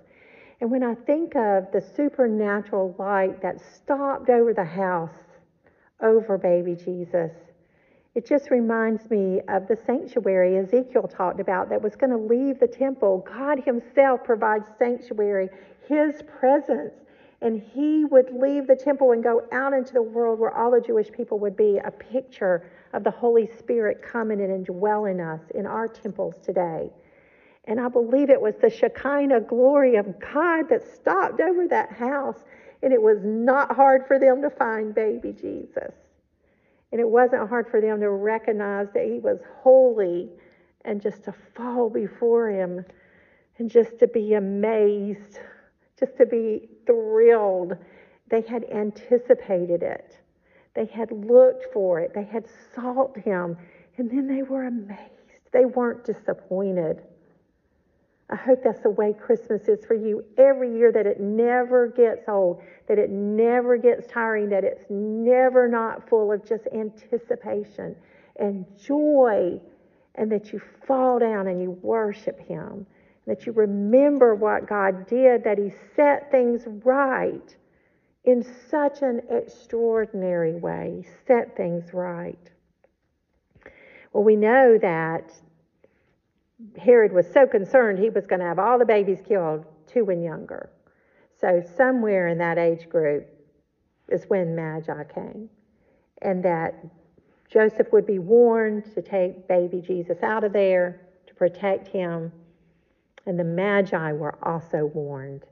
And 0.59 0.71
when 0.71 0.83
I 0.83 0.95
think 0.95 1.35
of 1.35 1.71
the 1.71 1.81
supernatural 1.95 2.95
light 2.97 3.41
that 3.41 3.62
stopped 3.62 4.29
over 4.29 4.53
the 4.53 4.63
house, 4.63 5.13
over 6.01 6.38
baby 6.38 6.75
Jesus, 6.75 7.31
it 8.15 8.25
just 8.25 8.49
reminds 8.49 9.09
me 9.09 9.39
of 9.47 9.67
the 9.67 9.77
sanctuary 9.85 10.57
Ezekiel 10.57 11.07
talked 11.07 11.39
about 11.39 11.69
that 11.69 11.81
was 11.81 11.95
going 11.95 12.09
to 12.09 12.17
leave 12.17 12.59
the 12.59 12.67
temple. 12.67 13.25
God 13.27 13.59
Himself 13.63 14.23
provides 14.23 14.65
sanctuary, 14.79 15.47
His 15.88 16.21
presence. 16.23 16.93
And 17.41 17.62
He 17.62 18.06
would 18.06 18.32
leave 18.34 18.67
the 18.67 18.75
temple 18.75 19.12
and 19.12 19.23
go 19.23 19.43
out 19.52 19.73
into 19.73 19.93
the 19.93 20.02
world 20.02 20.39
where 20.39 20.56
all 20.56 20.71
the 20.71 20.82
Jewish 20.82 21.12
people 21.12 21.39
would 21.39 21.56
be 21.56 21.78
a 21.78 21.91
picture 21.91 22.69
of 22.93 23.04
the 23.04 23.12
Holy 23.12 23.47
Spirit 23.58 24.02
coming 24.02 24.39
in 24.39 24.52
and 24.52 24.65
dwelling 24.65 25.21
us 25.21 25.41
in 25.56 25.65
our 25.65 25.88
temples 25.88 26.36
today. 26.43 26.89
And 27.65 27.80
I 27.80 27.88
believe 27.88 28.30
it 28.30 28.41
was 28.41 28.56
the 28.62 28.69
Shekinah 28.69 29.41
glory 29.41 29.95
of 29.95 30.19
God 30.19 30.69
that 30.69 30.82
stopped 30.84 31.39
over 31.39 31.67
that 31.67 31.91
house. 31.91 32.43
And 32.82 32.91
it 32.91 33.02
was 33.02 33.19
not 33.23 33.75
hard 33.75 34.08
for 34.08 34.17
them 34.19 34.41
to 34.41 34.49
find 34.49 34.95
baby 34.95 35.34
Jesus. 35.34 35.93
And 36.91 36.99
it 36.99 37.08
wasn't 37.08 37.47
hard 37.47 37.69
for 37.69 37.80
them 37.82 37.99
to 37.99 38.10
recognize 38.10 38.88
that 38.93 39.06
he 39.06 39.19
was 39.19 39.39
holy 39.62 40.30
and 40.86 41.02
just 41.02 41.23
to 41.25 41.34
fall 41.56 41.89
before 41.89 42.49
him 42.49 42.84
and 43.58 43.69
just 43.69 43.99
to 43.99 44.08
be 44.08 44.34
amazed, 44.34 45.39
just 45.99 46.17
to 46.17 46.25
be 46.25 46.69
thrilled. 46.85 47.73
They 48.29 48.41
had 48.41 48.63
anticipated 48.71 49.83
it. 49.83 50.17
They 50.75 50.85
had 50.85 51.12
looked 51.12 51.73
for 51.73 51.99
it, 51.99 52.13
they 52.13 52.23
had 52.23 52.45
sought 52.75 53.17
him, 53.17 53.57
and 53.97 54.09
then 54.09 54.27
they 54.27 54.43
were 54.43 54.65
amazed. 54.65 54.99
They 55.51 55.65
weren't 55.65 56.05
disappointed. 56.05 57.01
I 58.29 58.35
hope 58.35 58.59
that's 58.63 58.83
the 58.83 58.91
way 58.91 59.13
Christmas 59.13 59.67
is 59.67 59.83
for 59.85 59.95
you 59.95 60.23
every 60.38 60.71
year, 60.77 60.91
that 60.91 61.07
it 61.07 61.19
never 61.19 61.88
gets 61.88 62.29
old, 62.29 62.62
that 62.88 62.99
it 62.99 63.09
never 63.09 63.75
gets 63.77 64.05
tiring, 64.05 64.49
that 64.49 64.63
it's 64.63 64.85
never 64.89 65.67
not 65.67 66.07
full 66.07 66.31
of 66.31 66.47
just 66.47 66.67
anticipation 66.71 67.95
and 68.39 68.65
joy, 68.77 69.59
and 70.15 70.31
that 70.31 70.53
you 70.53 70.62
fall 70.85 71.17
down 71.17 71.47
and 71.47 71.59
you 71.62 71.71
worship 71.81 72.39
Him, 72.39 72.85
that 73.27 73.45
you 73.45 73.51
remember 73.51 74.36
what 74.36 74.67
God 74.67 75.08
did, 75.08 75.43
that 75.43 75.58
He 75.58 75.71
set 75.95 76.32
things 76.32 76.63
right 76.84 77.55
in 78.23 78.45
such 78.69 79.01
an 79.01 79.21
extraordinary 79.29 80.55
way, 80.55 81.05
set 81.25 81.55
things 81.55 81.93
right. 81.93 82.51
Well, 84.13 84.23
we 84.23 84.36
know 84.36 84.77
that 84.82 85.32
Herod 86.77 87.13
was 87.13 87.25
so 87.32 87.47
concerned 87.47 87.99
he 87.99 88.10
was 88.10 88.25
going 88.25 88.39
to 88.39 88.45
have 88.45 88.60
all 88.60 88.77
the 88.77 88.86
babies 88.86 89.19
killed, 89.25 89.65
two 89.88 90.10
and 90.10 90.23
younger. 90.23 90.69
So, 91.39 91.63
somewhere 91.77 92.27
in 92.27 92.38
that 92.39 92.58
age 92.58 92.89
group 92.89 93.27
is 94.10 94.25
when 94.27 94.55
Magi 94.55 95.03
came, 95.05 95.49
and 96.21 96.43
that 96.43 96.75
Joseph 97.49 97.91
would 97.93 98.05
be 98.05 98.19
warned 98.19 98.93
to 98.93 99.01
take 99.01 99.47
baby 99.47 99.82
Jesus 99.82 100.21
out 100.21 100.43
of 100.43 100.53
there 100.53 101.01
to 101.27 101.34
protect 101.34 101.88
him. 101.88 102.32
And 103.29 103.37
the 103.37 103.43
Magi 103.43 104.11
were 104.13 104.39
also 104.41 104.85
warned 104.85 105.43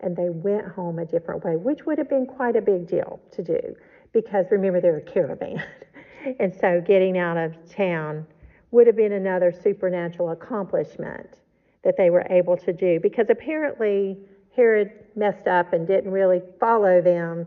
and 0.00 0.14
they 0.14 0.28
went 0.28 0.66
home 0.68 0.98
a 0.98 1.06
different 1.06 1.42
way, 1.42 1.56
which 1.56 1.86
would 1.86 1.96
have 1.96 2.10
been 2.10 2.26
quite 2.26 2.54
a 2.54 2.60
big 2.60 2.86
deal 2.86 3.18
to 3.32 3.42
do 3.42 3.74
because 4.12 4.44
remember, 4.50 4.78
they're 4.78 4.98
a 4.98 5.00
caravan. 5.00 5.64
and 6.38 6.54
so 6.54 6.82
getting 6.86 7.16
out 7.16 7.38
of 7.38 7.54
town 7.74 8.26
would 8.72 8.86
have 8.86 8.96
been 8.96 9.12
another 9.12 9.50
supernatural 9.50 10.32
accomplishment 10.32 11.38
that 11.82 11.96
they 11.96 12.10
were 12.10 12.26
able 12.28 12.58
to 12.58 12.74
do 12.74 13.00
because 13.00 13.30
apparently 13.30 14.18
Herod 14.54 14.92
messed 15.16 15.46
up 15.46 15.72
and 15.72 15.86
didn't 15.86 16.10
really 16.10 16.42
follow 16.60 17.00
them. 17.00 17.46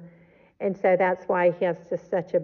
And 0.59 0.75
so 0.75 0.95
that's 0.97 1.25
why 1.25 1.51
he 1.51 1.65
has 1.65 1.77
just 1.87 2.09
such 2.09 2.33
a 2.33 2.41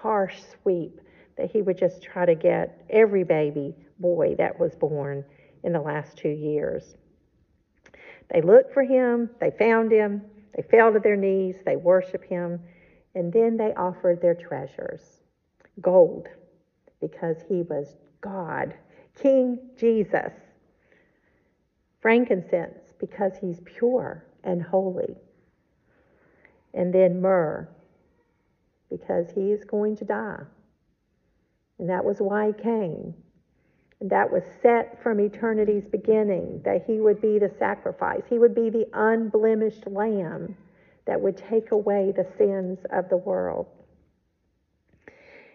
harsh 0.00 0.40
sweep 0.62 0.98
that 1.36 1.50
he 1.50 1.60
would 1.60 1.76
just 1.76 2.02
try 2.02 2.24
to 2.24 2.34
get 2.34 2.86
every 2.88 3.22
baby 3.22 3.74
boy 3.98 4.34
that 4.38 4.58
was 4.58 4.74
born 4.74 5.22
in 5.66 5.72
the 5.72 5.80
last 5.80 6.16
two 6.16 6.30
years. 6.30 6.96
They 8.32 8.40
looked 8.40 8.72
for 8.72 8.84
him, 8.84 9.28
they 9.40 9.50
found 9.50 9.92
him, 9.92 10.22
they 10.54 10.62
fell 10.62 10.92
to 10.92 11.00
their 11.00 11.16
knees, 11.16 11.56
they 11.66 11.76
worshiped 11.76 12.24
him, 12.24 12.60
and 13.14 13.32
then 13.32 13.56
they 13.56 13.74
offered 13.74 14.22
their 14.22 14.34
treasures 14.34 15.20
gold, 15.82 16.28
because 17.00 17.36
he 17.48 17.62
was 17.62 17.96
God, 18.22 18.74
King 19.20 19.58
Jesus, 19.76 20.32
frankincense, 22.00 22.94
because 22.98 23.32
he's 23.38 23.60
pure 23.64 24.24
and 24.44 24.62
holy, 24.62 25.16
and 26.72 26.94
then 26.94 27.20
myrrh, 27.20 27.68
because 28.88 29.30
he 29.34 29.52
is 29.52 29.64
going 29.64 29.96
to 29.96 30.04
die. 30.04 30.44
And 31.78 31.90
that 31.90 32.04
was 32.04 32.18
why 32.20 32.46
he 32.46 32.52
came. 32.54 33.14
That 34.00 34.30
was 34.30 34.42
set 34.62 35.02
from 35.02 35.20
eternity's 35.20 35.86
beginning, 35.86 36.60
that 36.64 36.84
he 36.86 37.00
would 37.00 37.20
be 37.20 37.38
the 37.38 37.50
sacrifice. 37.58 38.22
He 38.28 38.38
would 38.38 38.54
be 38.54 38.68
the 38.68 38.86
unblemished 38.92 39.86
lamb 39.86 40.56
that 41.06 41.20
would 41.20 41.36
take 41.36 41.70
away 41.70 42.12
the 42.12 42.26
sins 42.36 42.78
of 42.90 43.08
the 43.08 43.16
world. 43.16 43.66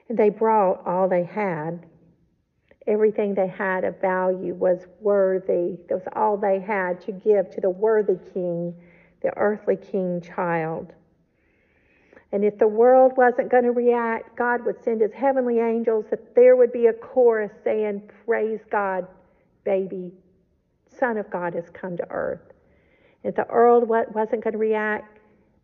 And 0.10 0.18
they 0.18 0.30
brought 0.30 0.86
all 0.88 1.08
they 1.08 1.24
had. 1.24 1.86
Everything 2.88 3.36
they 3.36 3.48
had 3.48 3.84
of 3.84 4.02
value 4.02 4.56
was 4.56 4.88
worthy. 5.00 5.78
That 5.88 5.96
was 5.96 6.08
all 6.14 6.36
they 6.36 6.60
had 6.60 7.00
to 7.02 7.12
give 7.12 7.52
to 7.52 7.62
the 7.62 7.70
worthy 7.70 8.18
king, 8.34 8.74
the 9.22 9.38
earthly 9.38 9.76
king 9.76 10.20
child. 10.20 10.94
And 12.32 12.46
if 12.46 12.58
the 12.58 12.68
world 12.68 13.14
wasn't 13.18 13.50
going 13.50 13.64
to 13.64 13.72
react, 13.72 14.38
God 14.38 14.66
would 14.66 14.82
send 14.84 15.02
his 15.02 15.12
heavenly 15.12 15.60
angels 15.60 16.06
that 16.10 16.34
there 16.34 16.56
would 16.56 16.72
be 16.72 16.88
a 16.88 16.94
chorus 16.94 17.52
saying, 17.64 18.10
Praise 18.26 18.62
God, 18.72 19.06
baby, 19.66 20.12
Son 20.88 21.18
of 21.18 21.30
God 21.30 21.54
has 21.54 21.70
come 21.74 21.98
to 21.98 22.10
earth. 22.10 22.54
If 23.24 23.36
the 23.36 23.46
world 23.50 23.88
wasn't 23.88 24.44
going 24.44 24.54
to 24.54 24.58
react, 24.58 25.20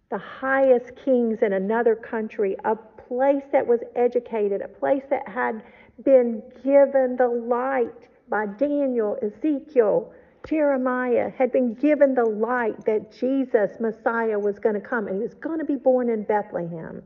the 0.10 0.18
highest 0.18 0.92
kings 1.04 1.40
in 1.42 1.54
another 1.54 1.96
country, 1.96 2.56
a 2.66 2.76
place 2.76 3.44
that 3.52 3.66
was 3.66 3.80
educated, 3.96 4.62
a 4.62 4.68
place 4.68 5.04
that 5.10 5.28
had 5.28 5.64
been 6.04 6.42
given 6.64 7.16
the 7.18 7.28
light 7.28 8.08
by 8.30 8.46
Daniel, 8.46 9.18
Ezekiel, 9.22 10.12
Jeremiah 10.48 11.30
had 11.38 11.52
been 11.52 11.74
given 11.74 12.16
the 12.16 12.24
light 12.24 12.86
that 12.86 13.12
Jesus, 13.12 13.80
Messiah, 13.80 14.40
was 14.40 14.60
going 14.60 14.76
to 14.76 14.82
come, 14.82 15.08
and 15.08 15.18
he 15.18 15.22
was 15.22 15.34
going 15.34 15.60
to 15.60 15.66
be 15.66 15.76
born 15.76 16.10
in 16.10 16.24
Bethlehem, 16.24 17.04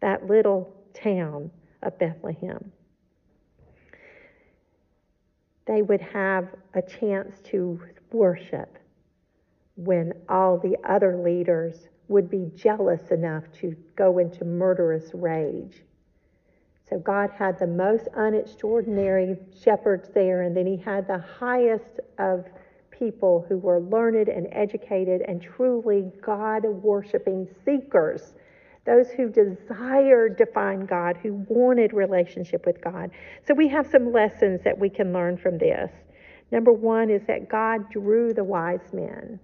that 0.00 0.26
little 0.26 0.74
town 0.92 1.50
of 1.82 1.98
Bethlehem. 1.98 2.70
They 5.66 5.82
would 5.82 6.02
have 6.02 6.48
a 6.74 6.82
chance 6.82 7.40
to 7.44 7.80
worship 8.12 8.78
when 9.76 10.12
all 10.28 10.58
the 10.58 10.76
other 10.84 11.16
leaders 11.16 11.88
would 12.08 12.30
be 12.30 12.50
jealous 12.54 13.10
enough 13.10 13.44
to 13.60 13.74
go 13.96 14.18
into 14.18 14.44
murderous 14.44 15.10
rage. 15.12 15.82
So 16.88 16.98
God 16.98 17.30
had 17.30 17.58
the 17.58 17.66
most 17.66 18.06
unextraordinary 18.16 19.36
shepherds 19.60 20.08
there, 20.14 20.42
and 20.42 20.56
then 20.56 20.66
he 20.66 20.76
had 20.76 21.08
the 21.08 21.18
highest 21.18 22.00
of 22.18 22.44
people 22.98 23.44
who 23.48 23.58
were 23.58 23.80
learned 23.80 24.28
and 24.28 24.48
educated 24.52 25.22
and 25.28 25.40
truly 25.40 26.10
God 26.20 26.64
worshiping 26.64 27.48
seekers. 27.64 28.34
Those 28.84 29.10
who 29.10 29.28
desired 29.28 30.38
to 30.38 30.46
find 30.46 30.88
God, 30.88 31.16
who 31.16 31.44
wanted 31.48 31.92
relationship 31.92 32.64
with 32.64 32.80
God. 32.80 33.10
So 33.46 33.54
we 33.54 33.68
have 33.68 33.86
some 33.86 34.12
lessons 34.12 34.60
that 34.64 34.78
we 34.78 34.88
can 34.88 35.12
learn 35.12 35.36
from 35.36 35.58
this. 35.58 35.90
Number 36.52 36.72
one 36.72 37.10
is 37.10 37.22
that 37.26 37.48
God 37.48 37.90
drew 37.90 38.32
the 38.32 38.44
wise 38.44 38.92
men. 38.92 39.40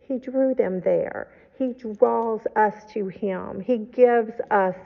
He 0.00 0.18
drew 0.18 0.54
them 0.54 0.80
there. 0.80 1.32
He 1.58 1.72
draws 1.72 2.40
us 2.56 2.84
to 2.92 3.08
Him. 3.08 3.60
He 3.60 3.78
gives 3.78 4.32
us 4.50 4.76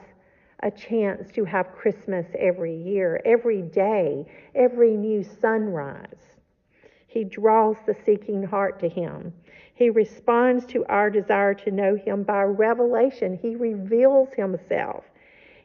a 0.63 0.71
chance 0.71 1.31
to 1.33 1.43
have 1.43 1.73
Christmas 1.73 2.25
every 2.39 2.75
year, 2.75 3.21
every 3.25 3.61
day, 3.61 4.25
every 4.55 4.95
new 4.95 5.23
sunrise. 5.23 6.36
He 7.17 7.23
draws 7.23 7.77
the 7.87 7.95
seeking 8.05 8.43
heart 8.43 8.79
to 8.79 8.87
Him. 8.87 9.33
He 9.73 9.89
responds 9.89 10.67
to 10.67 10.85
our 10.85 11.09
desire 11.09 11.55
to 11.55 11.71
know 11.71 11.95
Him 11.95 12.21
by 12.21 12.43
revelation. 12.43 13.39
He 13.41 13.55
reveals 13.55 14.29
Himself. 14.35 15.03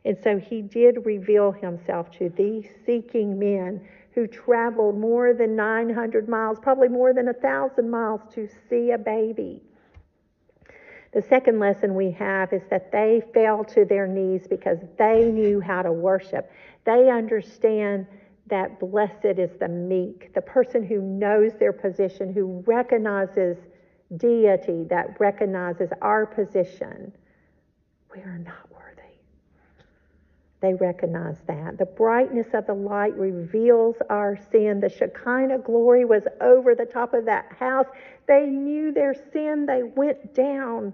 And 0.07 0.17
so 0.25 0.39
He 0.39 0.63
did 0.63 1.05
reveal 1.05 1.53
Himself 1.53 2.11
to 2.13 2.31
these 2.31 2.71
seeking 2.87 3.39
men 3.39 3.87
who 4.13 4.27
traveled 4.27 4.99
more 4.99 5.35
than 5.35 5.55
900 5.55 6.27
miles, 6.27 6.59
probably 6.59 6.89
more 6.89 7.13
than 7.13 7.29
a 7.29 7.33
1,000 7.33 7.91
miles 7.91 8.23
to 8.33 8.49
see 8.71 8.93
a 8.93 8.99
baby. 8.99 9.61
The 11.13 11.21
second 11.21 11.59
lesson 11.59 11.95
we 11.95 12.13
have 12.13 12.55
is 12.55 12.63
that 12.71 12.91
they 12.91 13.21
fell 13.35 13.63
to 13.65 13.85
their 13.85 14.07
knees 14.07 14.47
because 14.49 14.79
they 14.97 15.31
knew 15.31 15.61
how 15.61 15.83
to 15.83 15.93
worship. 15.93 16.51
They 16.87 17.11
understand 17.11 18.07
that 18.47 18.81
blessed 18.81 19.39
is 19.39 19.51
the 19.59 19.69
meek, 19.69 20.35
the 20.35 20.43
person 20.43 20.83
who 20.85 21.01
knows 21.01 21.53
their 21.59 21.73
position, 21.73 22.33
who 22.33 22.63
recognizes 22.67 23.57
deity, 24.17 24.85
that 24.91 25.19
recognizes 25.19 25.91
our 26.03 26.27
position. 26.27 27.13
We 28.15 28.21
are 28.23 28.39
not 28.39 28.71
worthy. 28.71 28.83
They 30.61 30.75
recognize 30.75 31.39
that. 31.47 31.79
The 31.79 31.87
brightness 31.87 32.49
of 32.53 32.67
the 32.67 32.75
light 32.75 33.17
reveals 33.17 33.97
our 34.11 34.39
sin. 34.51 34.81
The 34.81 34.89
Shekinah 34.89 35.59
glory 35.59 36.05
was 36.05 36.25
over 36.41 36.75
the 36.75 36.85
top 36.85 37.15
of 37.15 37.25
that 37.25 37.53
house. 37.59 37.87
They 38.29 38.47
knew 38.47 38.93
their 38.93 39.15
sin, 39.33 39.67
they 39.67 39.83
went 39.83 40.35
down. 40.35 40.93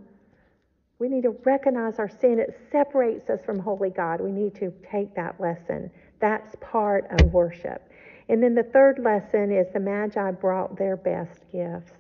We 0.99 1.09
need 1.09 1.23
to 1.23 1.37
recognize 1.45 1.99
our 1.99 2.09
sin. 2.09 2.41
It 2.41 2.59
separates 2.73 3.31
us 3.31 3.41
from 3.45 3.59
holy 3.59 3.91
God. 3.91 4.21
We 4.21 4.33
need 4.33 4.55
to 4.57 4.73
take 4.91 5.15
that 5.15 5.41
lesson. 5.41 5.91
That's 6.21 6.55
part 6.61 7.07
of 7.11 7.33
worship. 7.33 7.83
And 8.29 8.43
then 8.43 8.55
the 8.55 8.63
third 8.63 8.99
lesson 8.99 9.51
is 9.51 9.67
the 9.73 9.81
Magi 9.81 10.31
brought 10.33 10.77
their 10.77 10.97
best 10.97 11.45
gifts, 11.51 11.93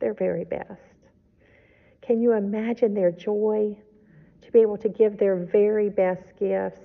their 0.00 0.14
very 0.14 0.44
best. 0.44 0.80
Can 2.02 2.20
you 2.20 2.32
imagine 2.32 2.94
their 2.94 3.10
joy 3.10 3.76
to 4.42 4.52
be 4.52 4.60
able 4.60 4.76
to 4.78 4.88
give 4.88 5.16
their 5.16 5.36
very 5.36 5.88
best 5.88 6.22
gifts? 6.38 6.80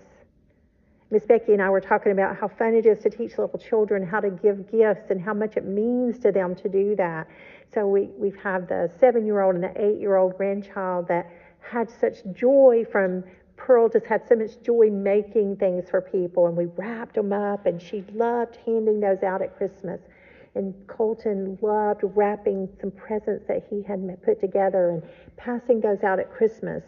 Miss 1.11 1.25
Becky 1.25 1.53
and 1.53 1.61
I 1.61 1.69
were 1.69 1.81
talking 1.81 2.11
about 2.11 2.37
how 2.37 2.47
fun 2.47 2.75
it 2.75 2.85
is 2.85 2.99
to 2.99 3.09
teach 3.09 3.37
little 3.37 3.57
children 3.57 4.05
how 4.05 4.19
to 4.19 4.29
give 4.29 4.71
gifts 4.71 5.09
and 5.09 5.19
how 5.19 5.33
much 5.33 5.57
it 5.57 5.65
means 5.65 6.19
to 6.19 6.31
them 6.31 6.55
to 6.55 6.69
do 6.69 6.95
that. 6.95 7.27
So 7.73 7.87
we, 7.87 8.09
we 8.17 8.29
have 8.29 8.39
had 8.39 8.67
the 8.69 8.91
seven 8.99 9.25
year 9.25 9.41
old 9.41 9.55
and 9.55 9.63
the 9.63 9.73
eight 9.75 9.99
year 9.99 10.15
old 10.15 10.37
grandchild 10.37 11.07
that 11.07 11.29
had 11.59 11.89
such 11.89 12.17
joy 12.33 12.85
from 12.91 13.23
Pearl 13.69 13.87
just 13.87 14.07
had 14.07 14.27
so 14.27 14.35
much 14.35 14.59
joy 14.63 14.89
making 14.89 15.55
things 15.57 15.91
for 15.91 16.01
people, 16.01 16.47
and 16.47 16.57
we 16.57 16.65
wrapped 16.75 17.13
them 17.13 17.31
up, 17.31 17.67
and 17.67 17.79
she 17.79 18.03
loved 18.15 18.57
handing 18.65 18.99
those 18.99 19.21
out 19.21 19.43
at 19.43 19.55
Christmas. 19.57 20.01
And 20.55 20.73
Colton 20.87 21.55
loved 21.61 22.01
wrapping 22.03 22.67
some 22.81 22.89
presents 22.89 23.45
that 23.47 23.67
he 23.69 23.83
had 23.83 23.99
put 24.23 24.41
together 24.41 24.89
and 24.89 25.03
passing 25.37 25.81
those 25.81 26.01
out 26.01 26.19
at 26.19 26.33
Christmas. 26.33 26.83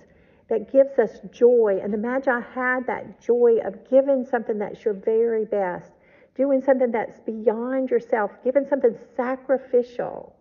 That 0.50 0.72
gives 0.72 0.98
us 0.98 1.20
joy. 1.32 1.80
And 1.84 1.94
the 1.94 2.00
Magi 2.00 2.40
had 2.56 2.88
that 2.88 3.22
joy 3.22 3.60
of 3.64 3.88
giving 3.88 4.26
something 4.26 4.58
that's 4.58 4.84
your 4.84 4.96
very 4.96 5.46
best, 5.46 5.92
doing 6.36 6.64
something 6.64 6.90
that's 6.90 7.20
beyond 7.20 7.92
yourself, 7.92 8.32
giving 8.44 8.66
something 8.68 8.98
sacrificial. 9.16 10.36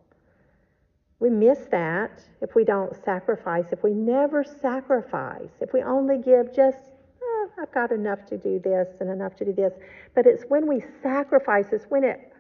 We 1.21 1.29
miss 1.29 1.59
that 1.71 2.23
if 2.41 2.55
we 2.55 2.65
don't 2.65 2.97
sacrifice, 3.05 3.67
if 3.73 3.83
we 3.83 3.93
never 3.93 4.43
sacrifice, 4.43 5.51
if 5.61 5.75
we 5.75 5.83
only 5.83 6.17
give 6.17 6.55
just, 6.57 6.79
oh, 7.23 7.51
I've 7.61 7.73
got 7.73 7.93
enough 7.93 8.25
to 8.27 8.39
do 8.39 8.59
this 8.59 8.89
and 9.01 9.11
enough 9.11 9.37
to 9.37 9.45
do 9.45 9.53
this. 9.53 9.75
But 10.15 10.27
it's 10.27 10.45
when 10.49 10.67
we 10.67 10.83
sacrifice, 11.03 11.67
it's 11.73 11.85
when 11.91 12.05
it, 12.05 12.33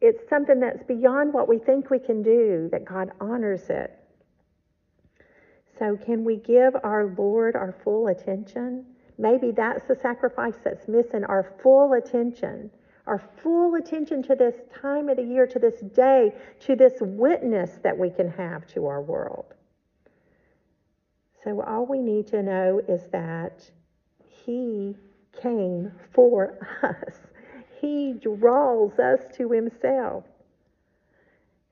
it's 0.00 0.28
something 0.28 0.60
that's 0.60 0.84
beyond 0.84 1.34
what 1.34 1.48
we 1.48 1.58
think 1.58 1.90
we 1.90 1.98
can 1.98 2.22
do 2.22 2.68
that 2.70 2.84
God 2.84 3.10
honors 3.20 3.68
it. 3.68 3.98
So, 5.78 5.96
can 5.96 6.24
we 6.24 6.36
give 6.36 6.74
our 6.84 7.12
Lord 7.18 7.56
our 7.56 7.74
full 7.82 8.06
attention? 8.06 8.86
Maybe 9.18 9.50
that's 9.50 9.84
the 9.88 9.96
sacrifice 9.96 10.54
that's 10.62 10.86
missing 10.86 11.24
our 11.24 11.54
full 11.60 11.94
attention 11.94 12.70
our 13.06 13.18
full 13.42 13.74
attention 13.74 14.22
to 14.22 14.34
this 14.34 14.54
time 14.80 15.08
of 15.08 15.16
the 15.16 15.22
year, 15.22 15.46
to 15.46 15.58
this 15.58 15.80
day, 15.80 16.32
to 16.60 16.76
this 16.76 16.94
witness 17.00 17.78
that 17.82 17.96
we 17.96 18.10
can 18.10 18.30
have 18.30 18.66
to 18.68 18.86
our 18.86 19.02
world. 19.02 19.54
So, 21.42 21.60
all 21.62 21.86
we 21.86 22.00
need 22.00 22.28
to 22.28 22.42
know 22.42 22.80
is 22.88 23.08
that 23.10 23.68
He 24.44 24.96
came 25.40 25.90
for 26.12 26.68
us, 26.82 27.18
He 27.80 28.14
draws 28.14 28.98
us 28.98 29.20
to 29.36 29.50
Himself. 29.50 30.24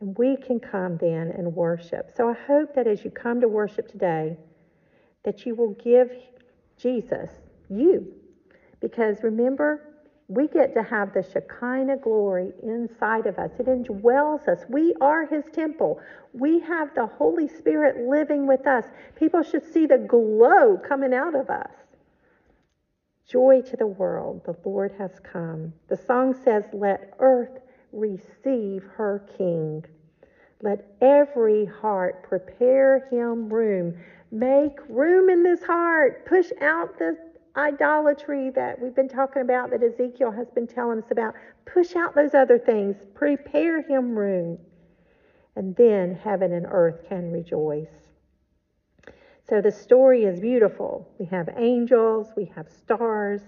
And 0.00 0.16
we 0.16 0.36
can 0.36 0.58
come 0.58 0.96
then 0.96 1.30
and 1.36 1.54
worship. 1.54 2.10
So 2.16 2.30
I 2.30 2.32
hope 2.32 2.74
that 2.74 2.86
as 2.86 3.04
you 3.04 3.10
come 3.10 3.40
to 3.42 3.48
worship 3.48 3.86
today, 3.86 4.38
that 5.24 5.44
you 5.44 5.54
will 5.54 5.74
give 5.74 6.10
Jesus 6.78 7.30
you. 7.68 8.10
Because 8.80 9.22
remember, 9.22 9.89
we 10.30 10.46
get 10.46 10.74
to 10.74 10.82
have 10.84 11.12
the 11.12 11.24
Shekinah 11.24 11.96
glory 11.96 12.52
inside 12.62 13.26
of 13.26 13.36
us. 13.36 13.50
It 13.58 13.66
indwells 13.66 14.46
us. 14.46 14.64
We 14.68 14.94
are 15.00 15.26
His 15.26 15.42
temple. 15.52 16.00
We 16.32 16.60
have 16.60 16.94
the 16.94 17.06
Holy 17.06 17.48
Spirit 17.48 18.08
living 18.08 18.46
with 18.46 18.64
us. 18.64 18.84
People 19.16 19.42
should 19.42 19.64
see 19.64 19.86
the 19.86 19.98
glow 19.98 20.78
coming 20.78 21.12
out 21.12 21.34
of 21.34 21.50
us. 21.50 21.72
Joy 23.26 23.62
to 23.62 23.76
the 23.76 23.88
world, 23.88 24.42
the 24.44 24.54
Lord 24.64 24.92
has 24.98 25.10
come. 25.20 25.72
The 25.88 25.96
song 25.96 26.36
says, 26.44 26.62
Let 26.72 27.12
earth 27.18 27.58
receive 27.92 28.84
her 28.94 29.26
King. 29.36 29.84
Let 30.62 30.86
every 31.00 31.64
heart 31.64 32.22
prepare 32.22 33.08
him 33.10 33.52
room. 33.52 33.96
Make 34.30 34.78
room 34.88 35.28
in 35.28 35.42
this 35.42 35.64
heart. 35.64 36.24
Push 36.26 36.52
out 36.60 36.96
the 37.00 37.18
idolatry 37.56 38.50
that 38.50 38.80
we've 38.80 38.94
been 38.94 39.08
talking 39.08 39.42
about, 39.42 39.70
that 39.70 39.82
Ezekiel 39.82 40.30
has 40.30 40.48
been 40.50 40.66
telling 40.66 40.98
us 41.02 41.10
about. 41.10 41.34
Push 41.66 41.96
out 41.96 42.14
those 42.14 42.34
other 42.34 42.58
things, 42.58 42.96
prepare 43.14 43.82
him 43.82 44.16
room, 44.16 44.58
and 45.56 45.74
then 45.76 46.14
heaven 46.14 46.52
and 46.52 46.66
earth 46.68 47.08
can 47.08 47.30
rejoice. 47.30 47.88
So 49.48 49.60
the 49.60 49.72
story 49.72 50.24
is 50.24 50.40
beautiful. 50.40 51.08
We 51.18 51.26
have 51.26 51.48
angels, 51.56 52.28
we 52.36 52.44
have 52.54 52.68
stars, 52.70 53.40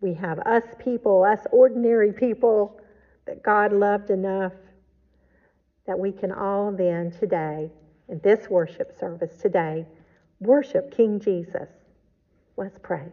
we 0.00 0.14
have 0.14 0.38
us 0.40 0.62
people, 0.78 1.24
us 1.24 1.40
ordinary 1.50 2.12
people 2.12 2.80
that 3.26 3.42
God 3.42 3.72
loved 3.72 4.10
enough 4.10 4.52
that 5.86 5.98
we 5.98 6.12
can 6.12 6.32
all 6.32 6.72
then 6.72 7.10
today, 7.10 7.70
in 8.08 8.20
this 8.22 8.48
worship 8.48 8.98
service 8.98 9.36
today, 9.36 9.86
worship 10.40 10.94
King 10.96 11.18
Jesus. 11.18 11.68
Let's 12.56 12.78
pray. 12.82 13.12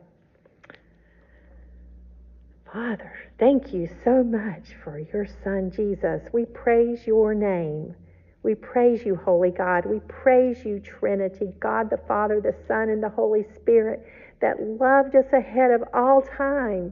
Father, 2.71 3.11
thank 3.37 3.73
you 3.73 3.89
so 4.03 4.23
much 4.23 4.69
for 4.83 4.97
your 4.97 5.27
Son 5.43 5.69
Jesus. 5.69 6.23
We 6.31 6.45
praise 6.45 7.05
your 7.05 7.35
name. 7.35 7.93
We 8.41 8.55
praise 8.55 9.05
you, 9.05 9.15
Holy 9.15 9.51
God. 9.51 9.85
We 9.85 9.99
praise 10.07 10.65
you, 10.65 10.79
Trinity, 10.79 11.53
God 11.59 11.89
the 11.89 11.99
Father, 12.07 12.41
the 12.41 12.55
Son, 12.67 12.89
and 12.89 13.03
the 13.03 13.09
Holy 13.09 13.45
Spirit, 13.55 14.05
that 14.41 14.61
loved 14.61 15.15
us 15.15 15.31
ahead 15.33 15.71
of 15.71 15.83
all 15.93 16.21
time 16.21 16.91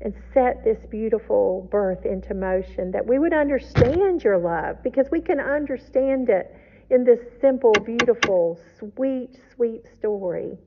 and 0.00 0.14
set 0.34 0.64
this 0.64 0.78
beautiful 0.90 1.68
birth 1.70 2.04
into 2.04 2.34
motion, 2.34 2.90
that 2.90 3.06
we 3.06 3.18
would 3.18 3.32
understand 3.32 4.24
your 4.24 4.38
love, 4.38 4.82
because 4.82 5.06
we 5.12 5.20
can 5.20 5.38
understand 5.38 6.28
it 6.28 6.54
in 6.90 7.04
this 7.04 7.20
simple, 7.40 7.72
beautiful, 7.84 8.58
sweet, 8.78 9.38
sweet 9.54 9.84
story. 9.98 10.58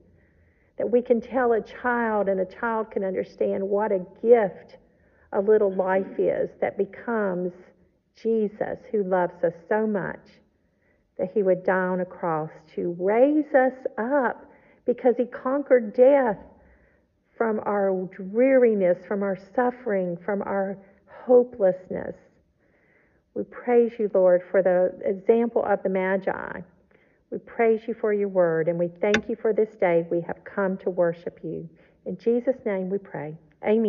That 0.78 0.90
we 0.90 1.02
can 1.02 1.20
tell 1.20 1.52
a 1.52 1.60
child, 1.60 2.28
and 2.28 2.40
a 2.40 2.44
child 2.44 2.90
can 2.90 3.04
understand 3.04 3.66
what 3.66 3.92
a 3.92 4.04
gift 4.22 4.76
a 5.32 5.40
little 5.40 5.74
life 5.74 6.18
is 6.18 6.50
that 6.60 6.78
becomes 6.78 7.52
Jesus, 8.22 8.78
who 8.90 9.02
loves 9.02 9.42
us 9.44 9.52
so 9.68 9.86
much 9.86 10.20
that 11.18 11.30
he 11.32 11.42
would 11.42 11.64
die 11.64 11.74
on 11.74 12.00
a 12.00 12.04
cross 12.04 12.50
to 12.74 12.96
raise 12.98 13.52
us 13.54 13.72
up 13.98 14.50
because 14.84 15.14
he 15.16 15.26
conquered 15.26 15.94
death 15.94 16.38
from 17.36 17.60
our 17.66 18.08
dreariness, 18.14 18.98
from 19.06 19.22
our 19.22 19.38
suffering, 19.54 20.16
from 20.24 20.42
our 20.42 20.78
hopelessness. 21.24 22.14
We 23.34 23.44
praise 23.44 23.92
you, 23.98 24.10
Lord, 24.14 24.42
for 24.50 24.62
the 24.62 24.92
example 25.04 25.62
of 25.64 25.82
the 25.82 25.90
Magi. 25.90 26.60
We 27.30 27.38
praise 27.38 27.80
you 27.88 27.94
for 27.94 28.12
your 28.12 28.28
word, 28.28 28.68
and 28.68 28.78
we 28.78 28.88
thank 29.00 29.28
you 29.28 29.36
for 29.36 29.52
this 29.52 29.74
day 29.80 30.06
we 30.10 30.20
have 30.22 30.44
come 30.44 30.78
to 30.78 30.90
worship 30.90 31.40
you. 31.42 31.68
In 32.04 32.16
Jesus' 32.18 32.56
name 32.64 32.88
we 32.88 32.98
pray. 32.98 33.36
Amen. 33.64 33.84